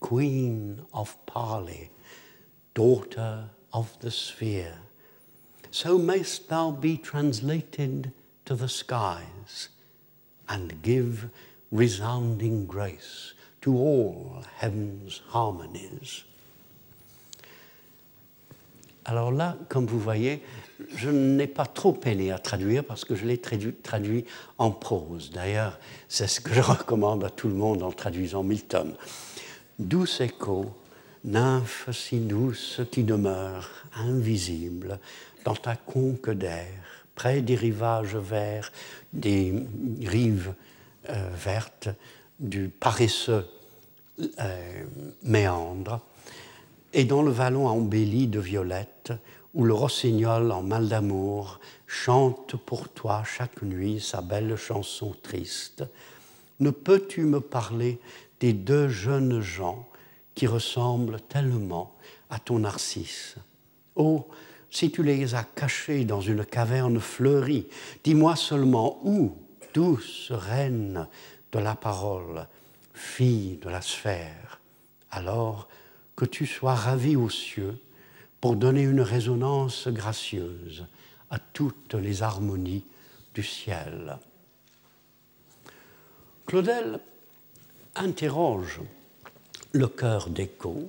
[0.00, 1.90] Queen of Parley,
[2.74, 4.78] daughter of the sphere,
[5.70, 8.12] so mayst thou be translated
[8.44, 9.68] to the skies
[10.48, 11.30] and give
[11.70, 16.24] resounding grace to all heaven's harmonies.
[19.06, 20.42] Alors là, comme vous voyez,
[20.96, 24.24] je n'ai pas trop peiné à traduire parce que je l'ai traduit,
[24.58, 25.30] en prose.
[25.30, 28.94] D'ailleurs, c'est ce que je recommande à tout le monde en traduisant Milton.
[29.78, 30.74] Douce écho,
[31.24, 34.98] nymphe si douce qui demeure invisible
[35.44, 36.68] dans ta conque d'air,
[37.14, 38.70] près des rivages verts,
[39.12, 39.54] des
[40.02, 40.54] rives
[41.10, 41.88] euh, vertes
[42.40, 43.46] du paresseux
[44.20, 44.84] euh,
[45.22, 46.00] méandre,
[46.92, 49.12] et dans le vallon embelli de violettes,
[49.54, 55.84] où le rossignol en mal d'amour chante pour toi chaque nuit sa belle chanson triste,
[56.60, 57.98] ne peux-tu me parler
[58.40, 59.88] des deux jeunes gens
[60.34, 61.94] qui ressemblent tellement
[62.30, 63.36] à ton Narcisse
[63.96, 64.26] Oh,
[64.70, 67.68] si tu les as cachés dans une caverne fleurie,
[68.02, 69.36] dis-moi seulement où,
[69.72, 71.06] douce reine
[71.52, 72.48] de la parole,
[72.92, 74.60] fille de la sphère,
[75.10, 75.68] alors
[76.16, 77.78] que tu sois ravie aux cieux
[78.40, 80.86] pour donner une résonance gracieuse
[81.30, 82.84] à toutes les harmonies
[83.32, 84.18] du ciel.
[86.46, 87.00] Claudel
[87.94, 88.80] interroge
[89.74, 90.88] le cœur d'écho.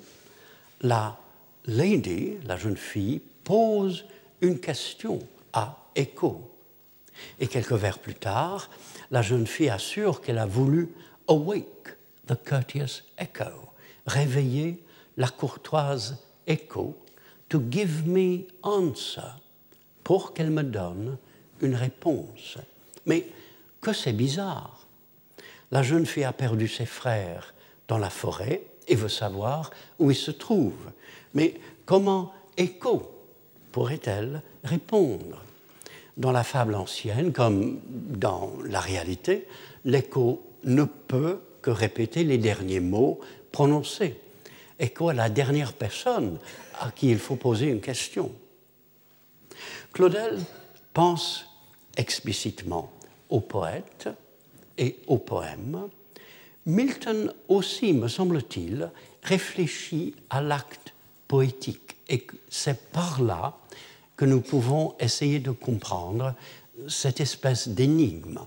[0.82, 1.18] La
[1.66, 4.06] lady, la jeune fille, pose
[4.42, 5.20] une question
[5.54, 6.52] à écho.
[7.40, 8.70] Et quelques vers plus tard,
[9.12, 10.90] la jeune fille assure qu'elle a voulu
[11.28, 13.70] awake the courteous echo,
[14.06, 14.84] réveiller
[15.18, 16.96] la courtoise écho
[17.50, 19.34] to give me answer,
[20.04, 21.18] pour qu'elle me donne
[21.62, 22.58] une réponse.
[23.06, 23.28] Mais
[23.82, 24.86] que c'est bizarre.
[25.72, 27.54] La jeune fille a perdu ses frères
[27.88, 30.92] dans la forêt et veut savoir où ils se trouvent.
[31.34, 33.12] Mais comment Écho
[33.72, 35.42] pourrait-elle répondre?
[36.18, 39.48] Dans la fable ancienne, comme dans la réalité,
[39.84, 43.20] l'écho ne peut que répéter les derniers mots
[43.52, 44.16] prononcés.
[44.80, 46.38] Écho est la dernière personne
[46.80, 48.32] à qui il faut poser une question.
[49.92, 50.40] Claudel
[50.94, 51.46] pense
[51.98, 52.92] explicitement
[53.30, 54.10] au poète
[54.78, 55.90] et au poème.
[56.66, 58.90] Milton aussi, me semble-t-il,
[59.24, 60.94] réfléchit à l'acte
[61.28, 63.58] poétique et c'est par là
[64.16, 66.34] que nous pouvons essayer de comprendre
[66.88, 68.40] cette espèce d'énigme.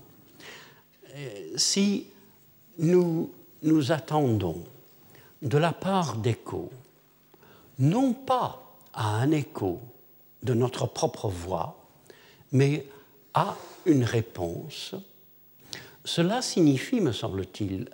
[1.55, 2.07] Si
[2.77, 3.31] nous
[3.63, 4.63] nous attendons
[5.41, 6.69] de la part d'écho
[7.79, 9.79] non pas à un écho
[10.43, 11.87] de notre propre voix,
[12.51, 12.85] mais
[13.33, 13.55] à
[13.85, 14.95] une réponse.
[16.03, 17.89] Cela signifie, me semble-t-il,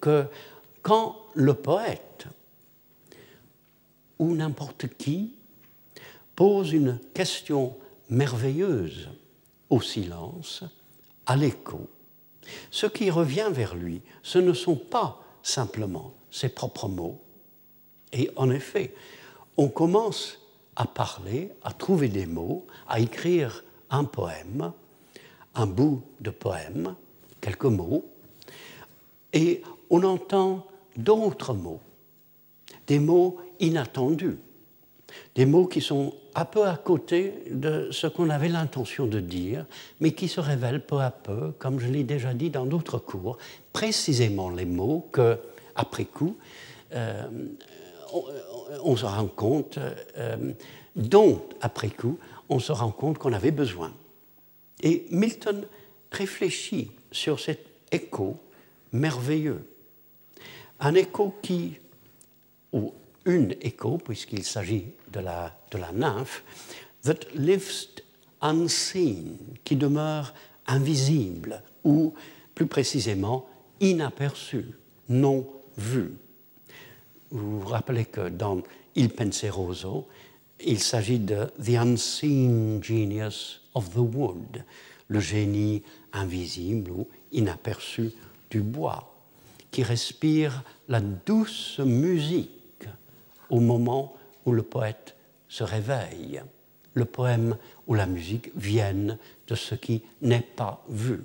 [0.00, 0.26] que
[0.82, 2.26] quand le poète
[4.18, 5.34] ou n'importe qui
[6.34, 7.76] pose une question
[8.10, 9.08] merveilleuse
[9.70, 10.64] au silence,
[11.26, 11.88] à l'écho,
[12.70, 17.20] ce qui revient vers lui, ce ne sont pas simplement ses propres mots,
[18.12, 18.94] et en effet,
[19.56, 20.38] on commence
[20.76, 24.72] à parler, à trouver des mots, à écrire un poème,
[25.54, 26.94] un bout de poème,
[27.40, 28.04] quelques mots,
[29.32, 30.66] et on entend
[30.96, 31.80] d'autres mots,
[32.86, 34.38] des mots inattendus,
[35.34, 39.66] des mots qui sont un peu à côté de ce qu'on avait l'intention de dire,
[40.00, 43.38] mais qui se révèle peu à peu, comme je l'ai déjà dit dans d'autres cours,
[43.72, 45.38] précisément les mots que,
[45.74, 46.36] après coup,
[46.92, 47.26] euh,
[48.82, 49.78] on, se rend compte,
[50.16, 50.52] euh,
[50.96, 52.18] dont, après coup,
[52.48, 53.92] on se rend compte qu'on avait besoin.
[54.82, 55.66] Et Milton
[56.10, 58.36] réfléchit sur cet écho
[58.92, 59.64] merveilleux.
[60.80, 61.78] Un écho qui,
[62.72, 62.92] ou
[63.24, 66.44] une écho, puisqu'il s'agit de la, de la nymphe,
[67.02, 67.88] that lives
[68.40, 70.34] unseen, qui demeure
[70.66, 72.14] invisible, ou
[72.54, 73.46] plus précisément
[73.80, 74.64] inaperçu,
[75.08, 76.12] non vu.
[77.30, 78.62] Vous vous rappelez que dans
[78.94, 80.06] Il Penseroso,
[80.60, 84.64] il s'agit de The Unseen Genius of the Wood,
[85.08, 88.12] le génie invisible ou inaperçu
[88.50, 89.17] du bois,
[89.70, 92.84] qui respire la douce musique
[93.50, 94.14] au moment
[94.44, 95.14] où le poète
[95.48, 96.42] se réveille.
[96.94, 97.56] Le poème
[97.86, 101.22] ou la musique viennent de ce qui n'est pas vu.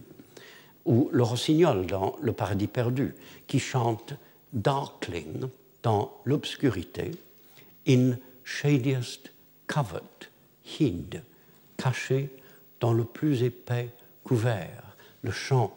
[0.85, 3.15] Ou le rossignol dans Le paradis perdu,
[3.47, 4.13] qui chante
[4.51, 5.47] Darkling
[5.81, 7.11] dans l'obscurité,
[7.87, 9.31] in shadiest
[9.67, 10.03] covered,
[10.79, 11.23] hid,
[11.77, 12.29] caché
[12.79, 13.89] dans le plus épais
[14.23, 14.95] couvert.
[15.21, 15.75] Le chant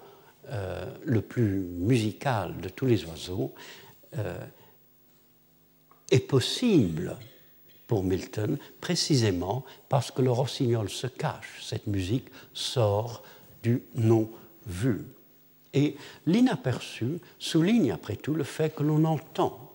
[0.49, 3.53] euh, le plus musical de tous les oiseaux
[4.17, 4.39] euh,
[6.11, 7.17] est possible
[7.87, 11.63] pour Milton précisément parce que le rossignol se cache.
[11.63, 13.23] Cette musique sort
[13.63, 14.31] du non
[14.67, 15.05] vu.
[15.75, 19.73] Et l'inaperçu souligne après tout le fait que l'on entend,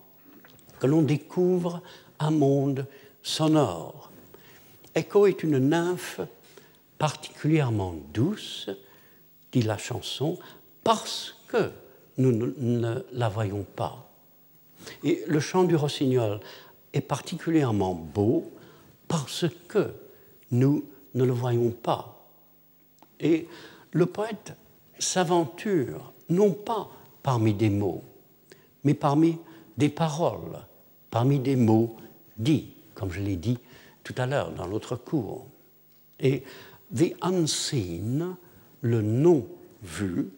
[0.80, 1.82] que l'on découvre
[2.20, 2.88] un monde
[3.22, 4.12] sonore.
[4.96, 6.22] Echo est une nymphe
[6.98, 8.70] particulièrement douce,
[9.52, 10.38] dit la chanson,
[10.84, 11.72] parce que
[12.18, 14.10] nous ne la voyons pas.
[15.04, 16.40] Et le chant du rossignol
[16.94, 18.52] est particulièrement beau
[19.08, 19.94] parce que
[20.52, 22.28] nous ne le voyons pas.
[23.20, 23.48] Et
[23.92, 24.54] le poète
[24.98, 26.90] s'aventure non pas
[27.24, 28.04] parmi des mots,
[28.84, 29.38] mais parmi
[29.78, 30.60] des paroles,
[31.10, 31.96] parmi des mots
[32.38, 33.60] dits, comme je l'ai dit
[34.04, 35.48] tout à l'heure dans l'autre cours.
[36.20, 36.44] Et
[36.94, 38.36] the unseen,
[38.82, 39.46] le non
[39.84, 40.30] vu,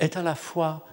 [0.00, 0.84] est à la fois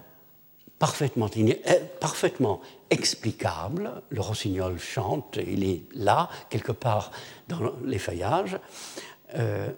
[0.78, 4.02] parfaitement, explicable.
[4.10, 7.10] Le rossignol chante, il est là, quelque part
[7.48, 8.58] dans les feuillages,
[9.34, 9.68] euh,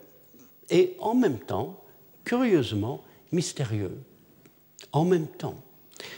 [0.68, 1.82] et en même temps,
[2.24, 3.02] curieusement,
[3.32, 3.96] mystérieux.
[4.92, 5.56] En même temps,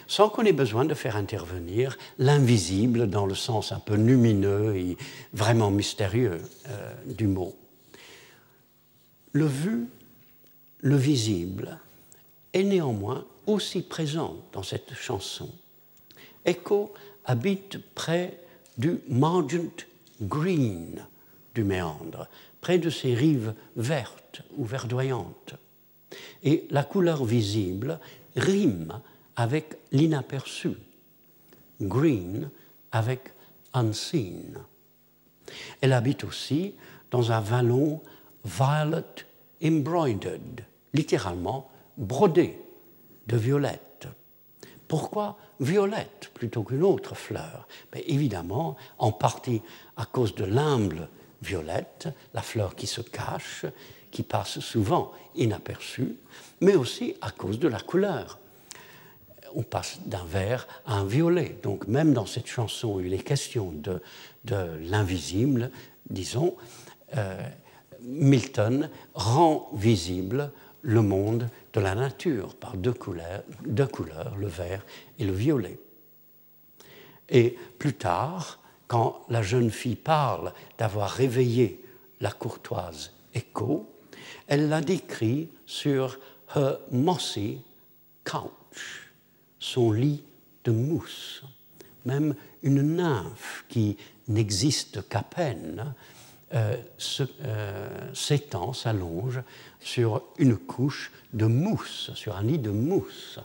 [0.06, 4.96] sans qu'on ait besoin de faire intervenir l'invisible dans le sens un peu lumineux et
[5.32, 7.56] vraiment mystérieux euh, du mot.
[9.32, 9.86] Le vu,
[10.80, 11.78] le visible,
[12.52, 15.50] est néanmoins aussi présent dans cette chanson.
[16.44, 16.92] Echo
[17.24, 18.40] habite près
[18.78, 19.86] du Margent
[20.20, 21.06] Green
[21.54, 22.28] du méandre,
[22.60, 25.54] près de ces rives vertes ou verdoyantes.
[26.42, 27.98] Et la couleur visible
[28.36, 29.00] rime
[29.36, 30.70] avec l'inaperçu,
[31.80, 32.50] green
[32.90, 33.32] avec
[33.74, 34.58] unseen.
[35.80, 36.74] Elle habite aussi
[37.10, 38.00] dans un vallon
[38.44, 39.02] violet
[39.62, 42.58] embroidered, littéralement brodé
[43.26, 44.08] de violette.
[44.88, 47.66] Pourquoi violette plutôt qu'une autre fleur?
[47.94, 49.62] Mais Évidemment, en partie
[49.96, 51.08] à cause de l'humble
[51.40, 53.66] violette, la fleur qui se cache,
[54.10, 56.16] qui passe souvent inaperçue,
[56.60, 58.38] mais aussi à cause de la couleur.
[59.54, 61.56] On passe d'un vert à un violet.
[61.62, 64.00] Donc même dans cette chanson où il est question de,
[64.80, 65.70] l'invisible,
[66.08, 66.56] disons,
[67.16, 67.40] euh,
[68.02, 70.52] Milton rend visible
[70.82, 74.84] le monde de la nature par deux couleurs, deux couleurs, le vert
[75.18, 75.78] et le violet.
[77.28, 81.82] Et plus tard, quand la jeune fille parle d'avoir réveillé
[82.20, 83.88] la courtoise Echo,
[84.46, 86.18] elle la décrit sur
[86.54, 87.60] her mossy
[88.24, 89.10] couch,
[89.58, 90.22] son lit
[90.64, 91.42] de mousse.
[92.04, 93.96] Même une nymphe qui
[94.28, 95.94] n'existe qu'à peine
[98.14, 99.40] s'étend, s'allonge
[99.80, 103.40] sur une couche de mousse, sur un lit de mousse.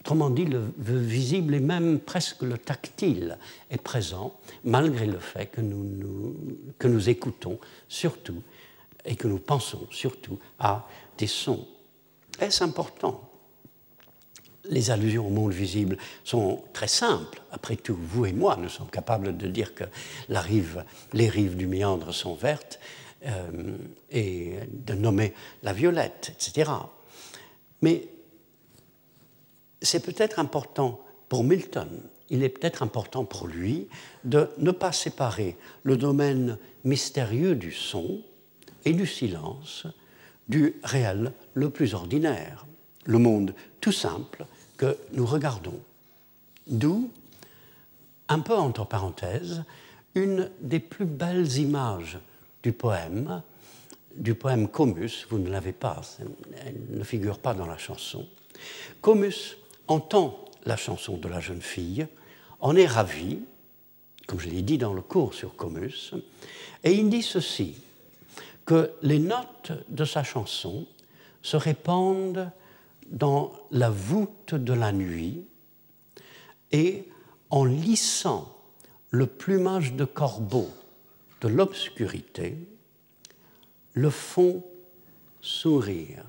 [0.00, 3.36] Autrement dit, le, visible et même presque le tactile
[3.70, 4.34] est présent,
[4.64, 6.34] malgré le fait que nous,
[6.78, 7.58] que nous écoutons
[7.88, 8.42] surtout
[9.04, 10.86] et que nous pensons surtout à
[11.18, 11.66] des sons.
[12.38, 13.29] Est-ce important?
[14.64, 17.42] Les allusions au monde visible sont très simples.
[17.50, 19.84] Après tout, vous et moi, nous sommes capables de dire que
[21.12, 22.78] les rives du méandre sont vertes
[23.26, 23.76] euh,
[24.10, 26.70] et de nommer la violette, etc.
[27.82, 28.08] Mais
[29.82, 33.88] c'est peut-être important pour Milton, il est peut-être important pour lui
[34.24, 38.20] de ne pas séparer le domaine mystérieux du son
[38.84, 39.86] et du silence
[40.48, 42.66] du réel le plus ordinaire,
[43.10, 44.46] le monde tout simple
[44.76, 45.78] que nous regardons.
[46.66, 47.10] D'où,
[48.28, 49.64] un peu entre parenthèses,
[50.14, 52.18] une des plus belles images
[52.62, 53.42] du poème,
[54.14, 56.00] du poème Comus, vous ne l'avez pas,
[56.64, 58.26] elle ne figure pas dans la chanson.
[59.00, 59.56] Comus
[59.88, 62.06] entend la chanson de la jeune fille,
[62.60, 63.40] en est ravi,
[64.26, 66.14] comme je l'ai dit dans le cours sur Comus,
[66.84, 67.76] et il dit ceci,
[68.66, 70.86] que les notes de sa chanson
[71.42, 72.50] se répandent
[73.10, 75.44] dans la voûte de la nuit
[76.72, 77.08] et
[77.50, 78.56] en lissant
[79.10, 80.70] le plumage de corbeau
[81.40, 82.56] de l'obscurité,
[83.94, 84.62] le font
[85.40, 86.24] sourire.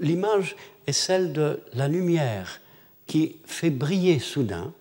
[0.00, 2.60] L'image est celle de la lumière
[3.06, 4.72] qui fait briller soudain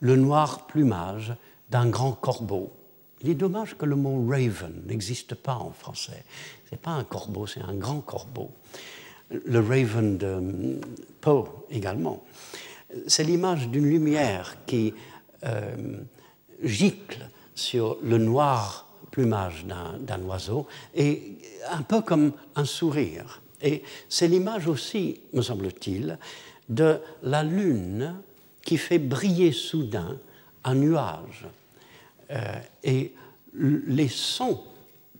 [0.00, 1.34] le noir plumage
[1.70, 2.72] d'un grand corbeau.
[3.20, 6.24] Il est dommage que le mot raven n'existe pas en français.
[6.66, 8.50] Ce n'est pas un corbeau, c'est un grand corbeau.
[9.44, 10.78] Le raven de
[11.20, 12.24] Poe également.
[13.06, 14.92] C'est l'image d'une lumière qui
[15.44, 15.74] euh,
[16.62, 21.36] gicle sur le noir plumage d'un oiseau, et
[21.70, 23.42] un peu comme un sourire.
[23.60, 26.18] Et c'est l'image aussi, me semble-t-il,
[26.68, 28.14] de la lune
[28.62, 30.18] qui fait briller soudain
[30.64, 31.46] un nuage.
[32.30, 32.40] Euh,
[32.82, 33.12] et
[33.54, 34.62] les sons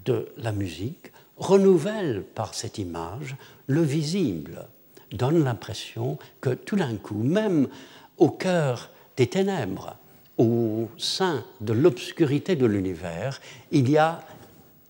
[0.05, 1.12] de la musique
[1.43, 3.37] renouvellent par cette image
[3.67, 4.67] le visible,
[5.11, 7.69] donnent l'impression que tout d'un coup, même
[8.17, 9.97] au cœur des ténèbres,
[10.39, 13.41] au sein de l'obscurité de l'univers,
[13.71, 14.25] il y a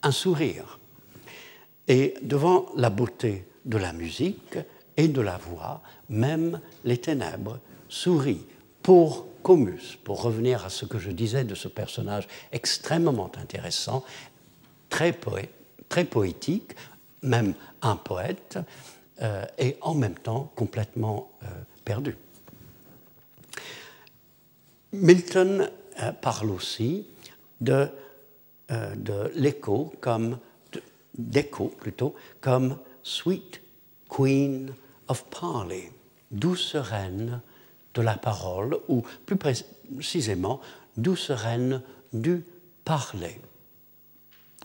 [0.02, 0.78] un sourire.
[1.88, 4.58] Et devant la beauté de la musique
[4.96, 8.46] et de la voix, même les ténèbres sourient.
[8.82, 14.04] Pour Comus, pour revenir à ce que je disais de ce personnage extrêmement intéressant,
[14.88, 15.12] très,
[15.92, 16.72] très poétique,
[17.20, 18.58] même un poète,
[19.20, 21.46] euh, et en même temps complètement euh,
[21.84, 22.16] perdu.
[24.94, 25.68] Milton
[26.00, 27.06] euh, parle aussi
[27.60, 27.88] de,
[28.70, 30.38] de l'écho comme
[31.18, 33.60] d'écho plutôt comme sweet
[34.08, 34.72] queen
[35.08, 35.92] of parley,
[36.30, 37.42] douce reine
[37.92, 40.62] de la parole ou plus précisément
[40.96, 41.82] douce reine
[42.14, 42.44] du
[42.82, 43.38] parler.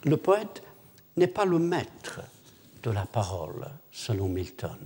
[0.05, 0.63] Le poète
[1.17, 2.21] n'est pas le maître
[2.83, 4.77] de la parole selon Milton.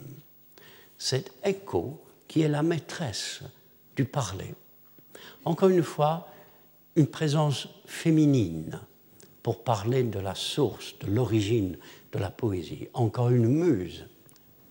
[0.97, 3.41] C'est écho qui est la maîtresse
[3.95, 4.55] du parler
[5.45, 6.27] encore une fois,
[6.95, 8.79] une présence féminine
[9.43, 11.77] pour parler de la source, de l'origine
[12.11, 14.05] de la poésie, encore une muse,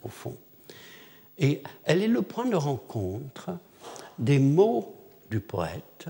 [0.03, 0.37] au fond.
[1.39, 3.51] Et elle est le point de rencontre
[4.19, 4.95] des mots
[5.31, 6.07] du poète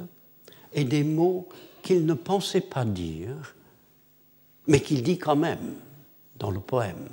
[0.74, 1.48] et des mots
[1.82, 3.54] qu'il ne pensait pas dire,
[4.66, 5.74] mais qu'il dit quand même
[6.36, 7.08] dans le poème.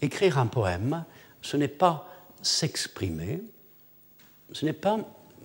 [0.00, 1.04] Écrire un poème,
[1.40, 2.08] ce n'est pas
[2.42, 3.42] s'exprimer,
[4.52, 4.98] ce n'est pas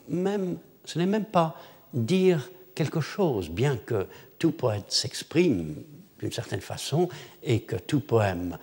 [0.10, 0.58] même
[0.88, 1.56] ce n'est même pas
[1.94, 4.08] dire quelque chose, bien que
[4.40, 5.76] tout poète s'exprime
[6.20, 7.10] d'une certaine façon
[7.44, 8.58] et que tout poème,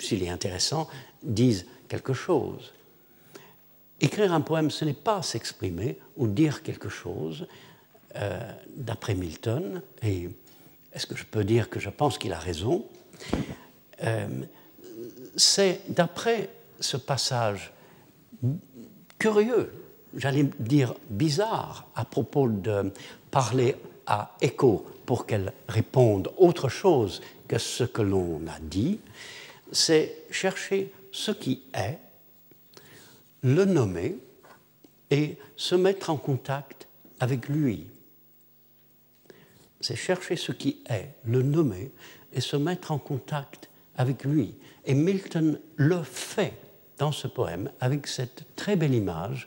[0.00, 0.88] s'il est intéressant,
[1.22, 2.72] dise quelque chose.
[4.00, 7.46] Écrire un poème, ce n'est pas s'exprimer ou dire quelque chose,
[8.16, 8.40] euh,
[8.74, 10.30] d'après Milton, et
[10.96, 12.84] est-ce que je peux dire que je pense qu'il a raison,
[14.02, 14.26] euh,
[15.36, 17.72] c'est d'après ce passage
[19.18, 19.70] curieux
[20.16, 22.92] j'allais dire, bizarre à propos de
[23.30, 23.76] parler
[24.06, 28.98] à Écho pour qu'elle réponde autre chose que ce que l'on a dit,
[29.70, 31.98] c'est chercher ce qui est,
[33.42, 34.16] le nommer
[35.10, 36.88] et se mettre en contact
[37.20, 37.86] avec lui.
[39.86, 41.92] C'est chercher ce qui est, le nommer
[42.32, 44.56] et se mettre en contact avec lui.
[44.84, 46.54] Et Milton le fait
[46.98, 49.46] dans ce poème avec cette très belle image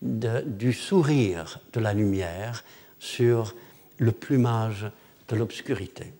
[0.00, 2.62] du sourire de la lumière
[3.00, 3.56] sur
[3.98, 4.86] le plumage
[5.26, 6.12] de l'obscurité.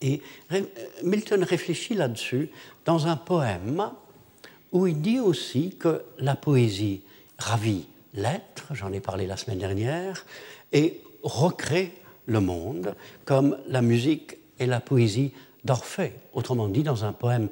[0.00, 0.22] Et
[1.02, 2.48] Milton réfléchit là-dessus
[2.84, 3.90] dans un poème
[4.70, 7.02] où il dit aussi que la poésie
[7.38, 10.24] ravit l'être, j'en ai parlé la semaine dernière,
[10.70, 12.94] et recrée le monde
[13.24, 15.32] comme la musique et la poésie
[15.64, 16.12] d'Orphée.
[16.32, 17.48] Autrement dit, dans un poème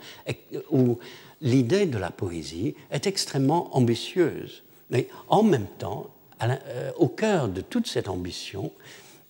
[0.70, 0.98] où
[1.40, 4.62] l'idée de la poésie est extrêmement ambitieuse.
[4.90, 6.10] Mais en même temps,
[6.42, 8.72] euh, au cœur de toute cette ambition,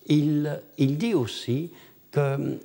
[0.07, 1.71] il, dit aussi
[2.11, 2.59] que, euh,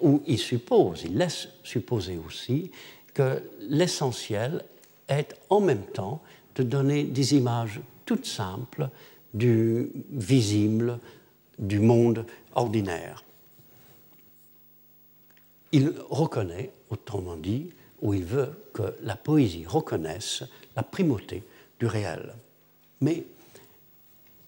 [0.00, 2.70] ou il suppose, il laisse supposer aussi
[3.12, 4.64] que l'essentiel
[5.08, 6.20] est en même temps
[6.56, 8.88] de donner des images toutes simples
[9.32, 10.98] du visible,
[11.58, 13.24] du monde ordinaire.
[15.72, 20.44] Il reconnaît, autrement dit, ou il veut que la poésie reconnaisse
[20.76, 21.42] la primauté
[21.80, 22.34] du réel.
[23.00, 23.24] Mais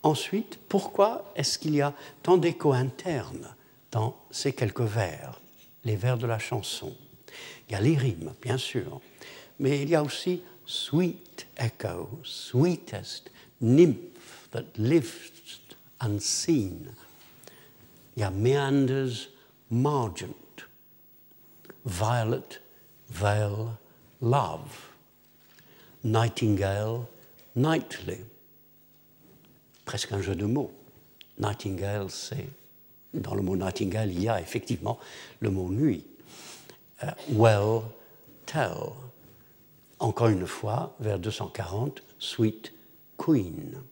[0.03, 3.55] ensuite, pourquoi est-ce qu'il y a tant d'écho interne
[3.91, 5.41] dans ces quelques vers,
[5.85, 6.95] les vers de la chanson?
[7.69, 9.01] Il y a les rimes, bien sûr,
[9.59, 13.31] mais il y a aussi sweet echo, sweetest
[13.61, 15.33] nymph that lives
[16.01, 16.95] unseen.
[18.17, 19.29] Il y a meanders
[19.71, 20.65] margent,
[21.85, 22.61] violet
[23.11, 23.77] veil
[24.21, 24.91] love,
[26.03, 27.07] nightingale
[27.55, 28.19] nightly.
[29.85, 30.73] Presque un jeu de mots.
[31.39, 32.49] Nightingale, c'est.
[33.15, 34.99] Dans le mot nightingale, il y a effectivement
[35.41, 36.05] le mot nuit.
[37.03, 37.83] Uh, well,
[38.47, 38.93] tell.
[39.99, 42.73] Encore une fois, vers 240, Sweet
[43.17, 43.83] Queen.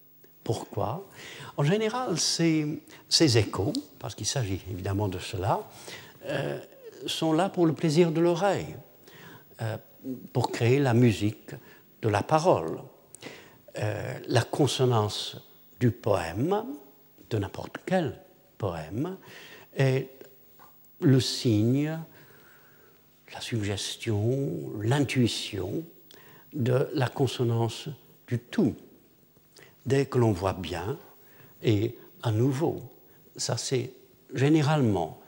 [0.45, 1.09] Pourquoi?
[1.57, 2.79] En général, ces,
[3.39, 5.67] échos, parce qu'il s'agit évidemment de cela,
[6.27, 6.61] euh,
[7.07, 8.77] sont là pour le plaisir de l'oreille,
[9.63, 9.79] euh,
[10.33, 11.55] pour créer la musique
[12.03, 12.79] de la parole.
[13.79, 15.37] Euh, la consonance
[15.81, 16.65] du poème,
[17.31, 18.21] de n'importe quel
[18.59, 19.17] poème,
[19.77, 20.09] est
[21.01, 21.99] le signe,
[23.33, 25.83] la suggestion, l'intuition
[26.53, 27.89] de la consonance
[28.29, 28.77] du tout.
[29.87, 30.99] Dès que l'on voit bien,
[31.63, 32.83] et à nouveau,
[33.37, 33.91] ça c'est
[34.33, 35.21] généralement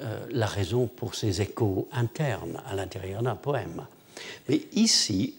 [0.00, 3.86] euh, la raison pour ces échos internes à l'intérieur d'un poème.
[4.48, 5.34] Mais ici,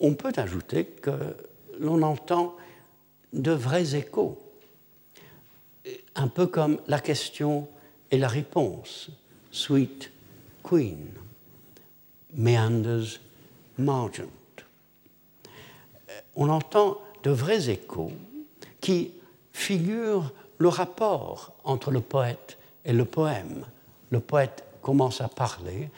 [0.00, 1.36] on peut ajouter que
[1.78, 2.56] l'on entend
[3.32, 4.38] de vrais échos,
[6.14, 7.68] un peu comme la question
[8.10, 9.10] et la réponse.
[9.50, 10.10] Sweet
[10.62, 11.08] Queen,
[12.34, 13.20] meanders
[13.78, 14.28] margent.
[16.36, 18.12] On entend de vrais échos
[18.80, 19.12] qui
[19.52, 23.64] figurent le rapport entre le poète et le poème.
[24.10, 25.90] Le poète commence à parler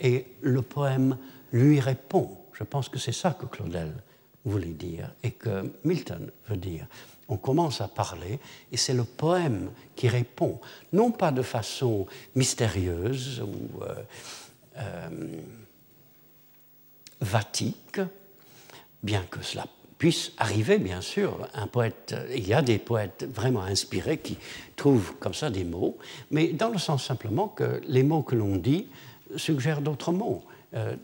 [0.00, 1.16] et le poème
[1.52, 2.36] lui répond.
[2.52, 3.92] Je pense que c'est ça que Claudel
[4.44, 6.86] voulait dire et que Milton veut dire.
[7.28, 8.38] On commence à parler
[8.70, 10.60] et c'est le poème qui répond,
[10.92, 12.06] non pas de façon
[12.36, 13.94] mystérieuse ou euh,
[14.76, 15.40] euh,
[17.20, 18.00] vatique,
[19.02, 19.66] bien que cela
[19.98, 21.48] puisse arriver, bien sûr.
[21.54, 24.36] Un poète, il y a des poètes vraiment inspirés qui
[24.76, 25.96] trouvent comme ça des mots,
[26.30, 28.88] mais dans le sens simplement que les mots que l'on dit
[29.36, 30.44] suggèrent d'autres mots,
[30.74, 30.96] euh,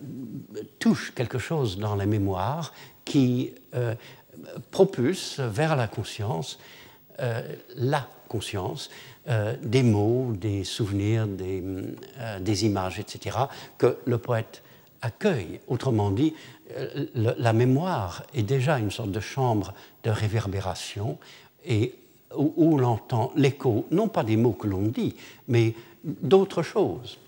[0.79, 2.75] touchent quelque chose dans la mémoire
[3.05, 3.95] qui euh,
[4.71, 6.59] propulse vers la conscience,
[7.21, 7.43] euh,
[7.77, 8.91] la conscience,
[9.63, 11.63] des mots, des souvenirs, des,
[12.41, 13.37] des images, etc.,
[13.79, 14.65] que le poète
[15.01, 15.61] accueille.
[15.69, 16.35] Autrement dit,
[17.15, 21.19] la mémoire est déjà une sorte de chambre de réverbération
[21.65, 21.95] et
[22.37, 25.15] où, l'on entend l'écho, non pas des mots que l'on dit,
[25.49, 27.19] mais d'autres choses.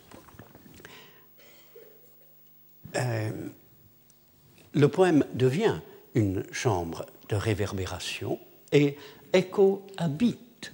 [2.97, 3.31] Euh,
[4.73, 5.81] le poème devient
[6.15, 8.39] une chambre de réverbération
[8.73, 8.97] et
[9.33, 10.73] Echo habite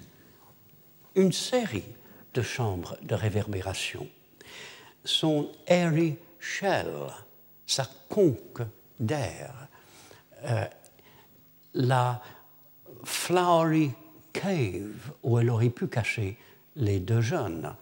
[1.15, 1.85] une série
[2.35, 4.07] de chambres de réverbération.
[5.05, 6.87] Son airy shell,
[7.71, 8.63] sa conque
[8.99, 9.69] d'air,
[10.45, 10.65] euh,
[11.75, 12.21] la
[13.05, 13.93] flowery
[14.33, 16.37] cave où elle aurait pu cacher
[16.75, 17.73] les deux jeunes,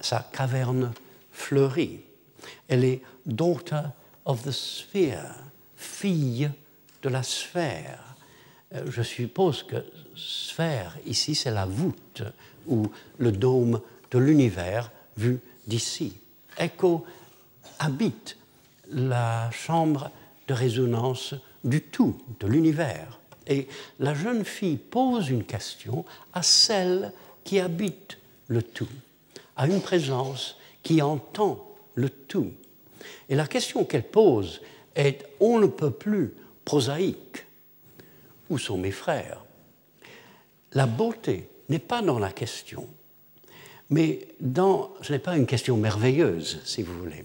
[0.00, 0.94] sa caverne
[1.32, 2.00] fleurie.
[2.68, 3.82] Elle est daughter
[4.24, 5.34] of the sphere,
[5.76, 6.50] fille
[7.02, 8.16] de la sphère.
[8.74, 9.84] Euh, je suppose que
[10.14, 12.22] sphère, ici, c'est la voûte
[12.66, 16.14] ou le dôme de l'univers vu d'ici.
[16.56, 17.04] Echo
[17.78, 18.38] habite
[18.90, 20.10] la chambre
[20.48, 21.34] de résonance
[21.64, 23.18] du tout, de l'univers.
[23.46, 23.68] Et
[23.98, 27.12] la jeune fille pose une question à celle
[27.44, 28.18] qui habite
[28.48, 28.88] le tout,
[29.56, 32.52] à une présence qui entend le tout.
[33.28, 34.60] Et la question qu'elle pose
[34.94, 36.34] est on ne peut plus
[36.64, 37.44] prosaïque.
[38.50, 39.44] Où sont mes frères?
[40.72, 42.86] La beauté n'est pas dans la question,
[43.90, 47.24] mais dans, ce n'est pas une question merveilleuse, si vous voulez,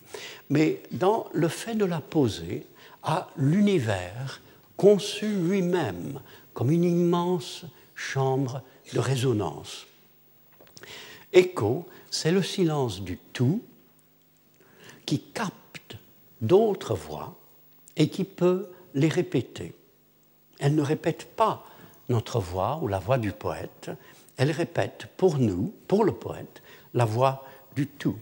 [0.49, 2.65] mais dans le fait de la poser
[3.03, 4.41] à l'univers
[4.77, 6.19] conçu lui-même
[6.53, 8.61] comme une immense chambre
[8.93, 9.87] de résonance.
[11.33, 13.61] Écho, c'est le silence du tout
[15.05, 15.97] qui capte
[16.41, 17.35] d'autres voix
[17.95, 19.73] et qui peut les répéter.
[20.59, 21.65] Elle ne répète pas
[22.09, 23.91] notre voix ou la voix du poète,
[24.41, 26.63] elle répète pour nous, pour le poète,
[26.95, 28.17] la voix du tout.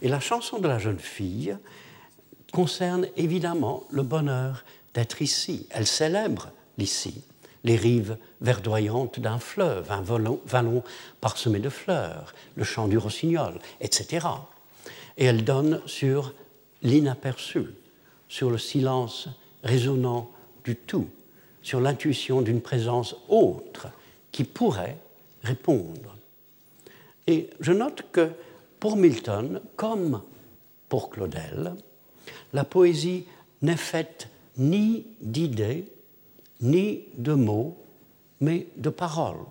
[0.00, 1.54] Et la chanson de la jeune fille
[2.50, 4.64] concerne évidemment le bonheur
[4.94, 5.66] d'être ici.
[5.70, 6.48] Elle célèbre
[6.78, 7.24] l'ici,
[7.62, 10.82] les rives verdoyantes d'un fleuve, un vallon,
[11.20, 14.26] parsemé de fleurs, le chant du rossignol, etc.
[15.18, 16.32] Et elle donne sur
[16.80, 17.66] l'inaperçu,
[18.30, 19.28] sur le silence
[19.62, 20.30] résonnant
[20.64, 21.10] du tout,
[21.60, 23.88] sur l'intuition d'une présence autre
[24.32, 24.96] qui pourrait
[25.42, 26.16] répondre.
[27.26, 28.30] Et je note que
[28.80, 30.22] pour Milton, comme
[30.88, 31.74] pour Claudel,
[32.52, 33.26] la poésie
[33.62, 35.84] n'est faite ni d'idées,
[36.60, 37.76] ni de mots,
[38.40, 39.44] mais de paroles,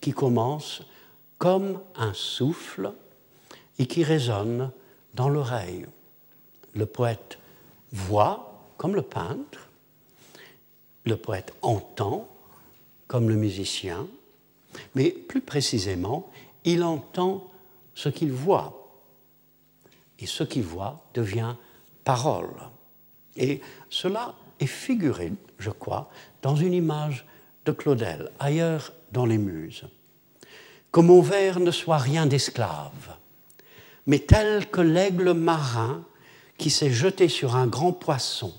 [0.00, 0.82] qui commencent
[1.38, 2.92] comme un souffle
[3.78, 4.70] et qui résonnent
[5.14, 5.86] dans l'oreille.
[6.74, 7.38] Le poète
[7.90, 9.68] voit comme le peintre,
[11.04, 12.28] le poète entend
[13.06, 14.06] comme le musicien,
[14.94, 16.30] mais plus précisément,
[16.64, 17.50] il entend
[17.94, 18.78] ce qu'il voit.
[20.18, 21.54] Et ce qu'il voit devient
[22.04, 22.54] parole.
[23.36, 23.60] Et
[23.90, 26.10] cela est figuré, je crois,
[26.42, 27.26] dans une image
[27.64, 29.84] de Claudel, ailleurs dans les Muses.
[30.92, 33.16] Que mon vers ne soit rien d'esclave,
[34.06, 36.04] mais tel que l'aigle marin
[36.58, 38.52] qui s'est jeté sur un grand poisson,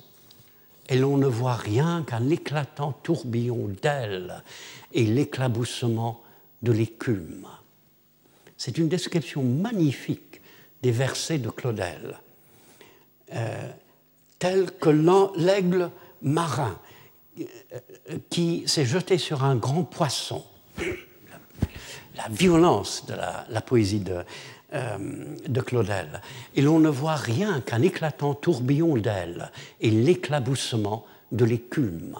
[0.89, 4.43] et l'on ne voit rien qu'un éclatant tourbillon d'ailes
[4.93, 6.21] et l'éclaboussement
[6.61, 7.47] de l'écume.
[8.57, 10.41] C'est une description magnifique
[10.81, 12.19] des versets de Claudel,
[13.33, 13.69] euh,
[14.39, 14.89] tel que
[15.37, 15.89] l'aigle
[16.21, 16.77] marin
[17.39, 17.43] euh,
[18.29, 20.43] qui s'est jeté sur un grand poisson.
[22.15, 24.23] La violence de la, poésie de,
[24.73, 24.97] euh,
[25.47, 26.21] de Claudel.
[26.55, 29.51] Et l'on ne voit rien qu'un éclatant tourbillon d'ailes
[29.81, 32.15] et l'éclaboussement de l'écume.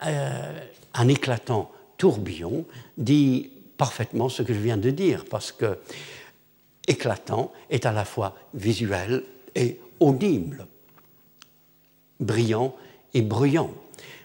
[0.00, 2.64] un éclatant tourbillon
[2.96, 5.78] dit parfaitement ce que je viens de dire, parce que
[6.86, 9.22] éclatant est à la fois visuel
[9.54, 10.66] et audible,
[12.20, 12.74] brillant
[13.14, 13.70] et bruyant,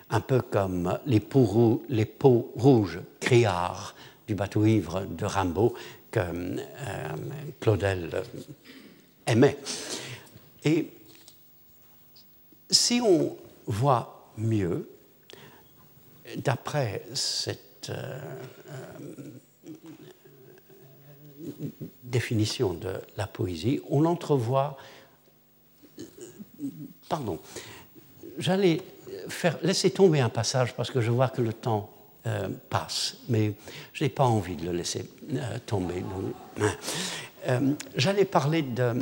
[0.09, 3.95] un peu comme les peaux, les peaux rouges criards
[4.27, 5.73] du bateau ivre de Rimbaud
[6.11, 6.59] que euh,
[7.59, 8.23] Claudel
[9.25, 9.57] aimait.
[10.63, 10.89] Et
[12.69, 14.87] si on voit mieux,
[16.37, 18.19] d'après cette euh,
[22.03, 24.77] définition de la poésie, on entrevoit.
[27.09, 27.39] Pardon,
[28.37, 28.81] j'allais
[29.27, 31.89] faire, laisser tomber un passage parce que je vois que le temps
[32.25, 33.51] euh, passe, mais
[33.91, 36.01] je n'ai pas envie de le laisser euh, tomber.
[37.49, 38.93] Euh, j'allais parler de,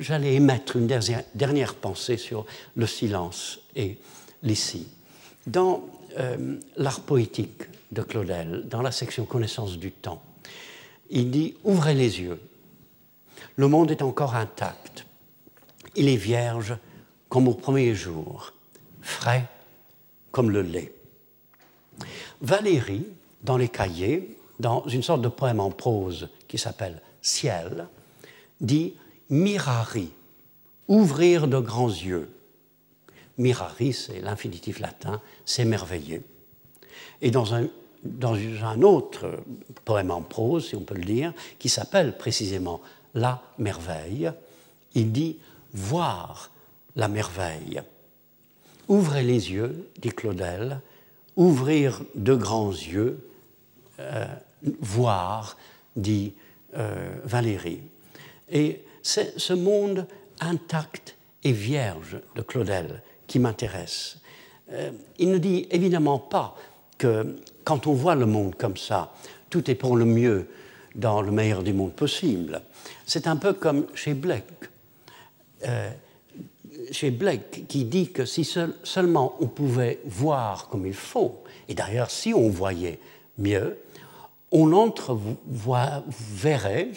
[0.00, 3.98] j'allais émettre une dernière, dernière, pensée sur le silence et
[4.42, 4.88] l'ici.
[5.46, 5.84] Dans
[6.76, 10.20] l'art poétique de Claudel, dans la section connaissance du temps,
[11.10, 12.40] il dit Ouvrez les yeux.
[13.54, 15.06] Le monde est encore intact.
[15.94, 16.76] Il est vierge
[17.28, 18.52] comme au premier jour,
[19.00, 19.46] frais
[20.32, 20.92] comme le lait.
[22.40, 23.06] Valérie,
[23.42, 27.86] dans les cahiers, dans une sorte de poème en prose qui s'appelle Ciel,
[28.60, 28.94] dit
[29.28, 30.10] Mirari,
[30.88, 32.30] ouvrir de grands yeux.
[33.38, 36.22] Mirari, c'est l'infinitif latin, s'émerveiller.
[37.22, 37.66] Et dans un
[38.02, 39.42] dans un autre
[39.84, 42.80] poème en prose, si on peut le dire, qui s'appelle précisément
[43.14, 44.30] La merveille,
[44.94, 45.38] il dit
[45.72, 46.50] Voir
[46.96, 47.82] la merveille.
[48.88, 50.80] Ouvrez les yeux, dit Claudel,
[51.36, 53.18] ouvrir de grands yeux,
[53.98, 54.26] euh,
[54.80, 55.56] voir,
[55.96, 56.34] dit
[56.76, 57.82] euh, Valérie.
[58.50, 60.06] Et c'est ce monde
[60.40, 64.18] intact et vierge de Claudel qui m'intéresse.
[64.72, 66.56] Euh, il ne dit évidemment pas
[66.98, 69.12] que quand on voit le monde comme ça,
[69.48, 70.48] tout est pour le mieux
[70.94, 72.60] dans le meilleur du monde possible.
[73.06, 74.44] C'est un peu comme chez Blake.
[76.90, 78.48] Chez Blake, qui dit que si
[78.82, 82.98] seulement on pouvait voir comme il faut, et d'ailleurs si on voyait
[83.38, 83.78] mieux,
[84.52, 86.90] on entreverrait,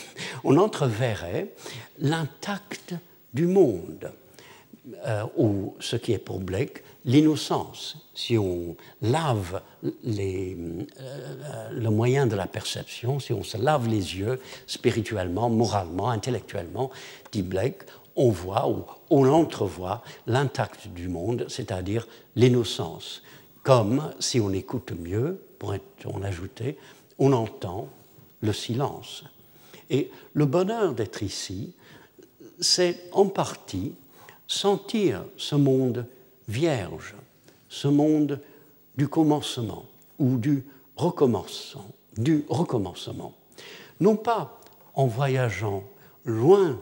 [0.44, 0.70] on
[2.00, 2.96] l'intact
[3.34, 4.12] du monde,
[5.06, 9.90] euh, ou ce qui est pour Blake l'innocence, si on lave euh,
[11.72, 16.92] le moyen de la perception, si on se lave les yeux spirituellement, moralement, intellectuellement,
[17.32, 17.84] dit Blake,
[18.16, 23.24] on voit ou on entrevoit l'intact du monde, c'est-à-dire l'innocence.
[23.64, 26.78] Comme si on écoute mieux, pourrait on ajouter,
[27.18, 27.88] on entend
[28.42, 29.24] le silence.
[29.90, 31.74] Et le bonheur d'être ici,
[32.60, 33.96] c'est en partie
[34.48, 36.06] sentir ce monde
[36.48, 37.16] vierge,
[37.70, 38.42] ce monde
[38.98, 39.86] du commencement
[40.20, 41.88] ou du recommencement,
[42.18, 43.34] du recommencement.
[44.00, 44.60] Non pas
[44.94, 45.84] en voyageant
[46.26, 46.80] loin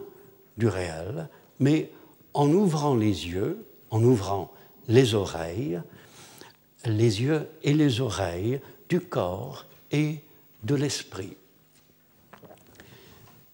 [0.57, 1.27] du réel,
[1.59, 1.91] mais
[2.33, 4.51] en ouvrant les yeux en ouvrant
[4.87, 5.79] les oreilles,
[6.85, 10.19] les yeux et les oreilles du corps et
[10.63, 11.35] de l'esprit.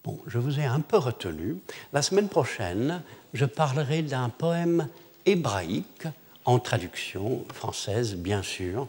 [0.03, 1.57] Bon, je vous ai un peu retenu.
[1.91, 3.01] La semaine prochaine,
[3.33, 4.87] je parlerai d'un poème
[5.25, 6.07] hébraïque,
[6.45, 8.87] en traduction française bien sûr,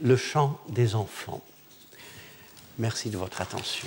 [0.00, 1.42] Le chant des enfants.
[2.78, 3.86] Merci de votre attention.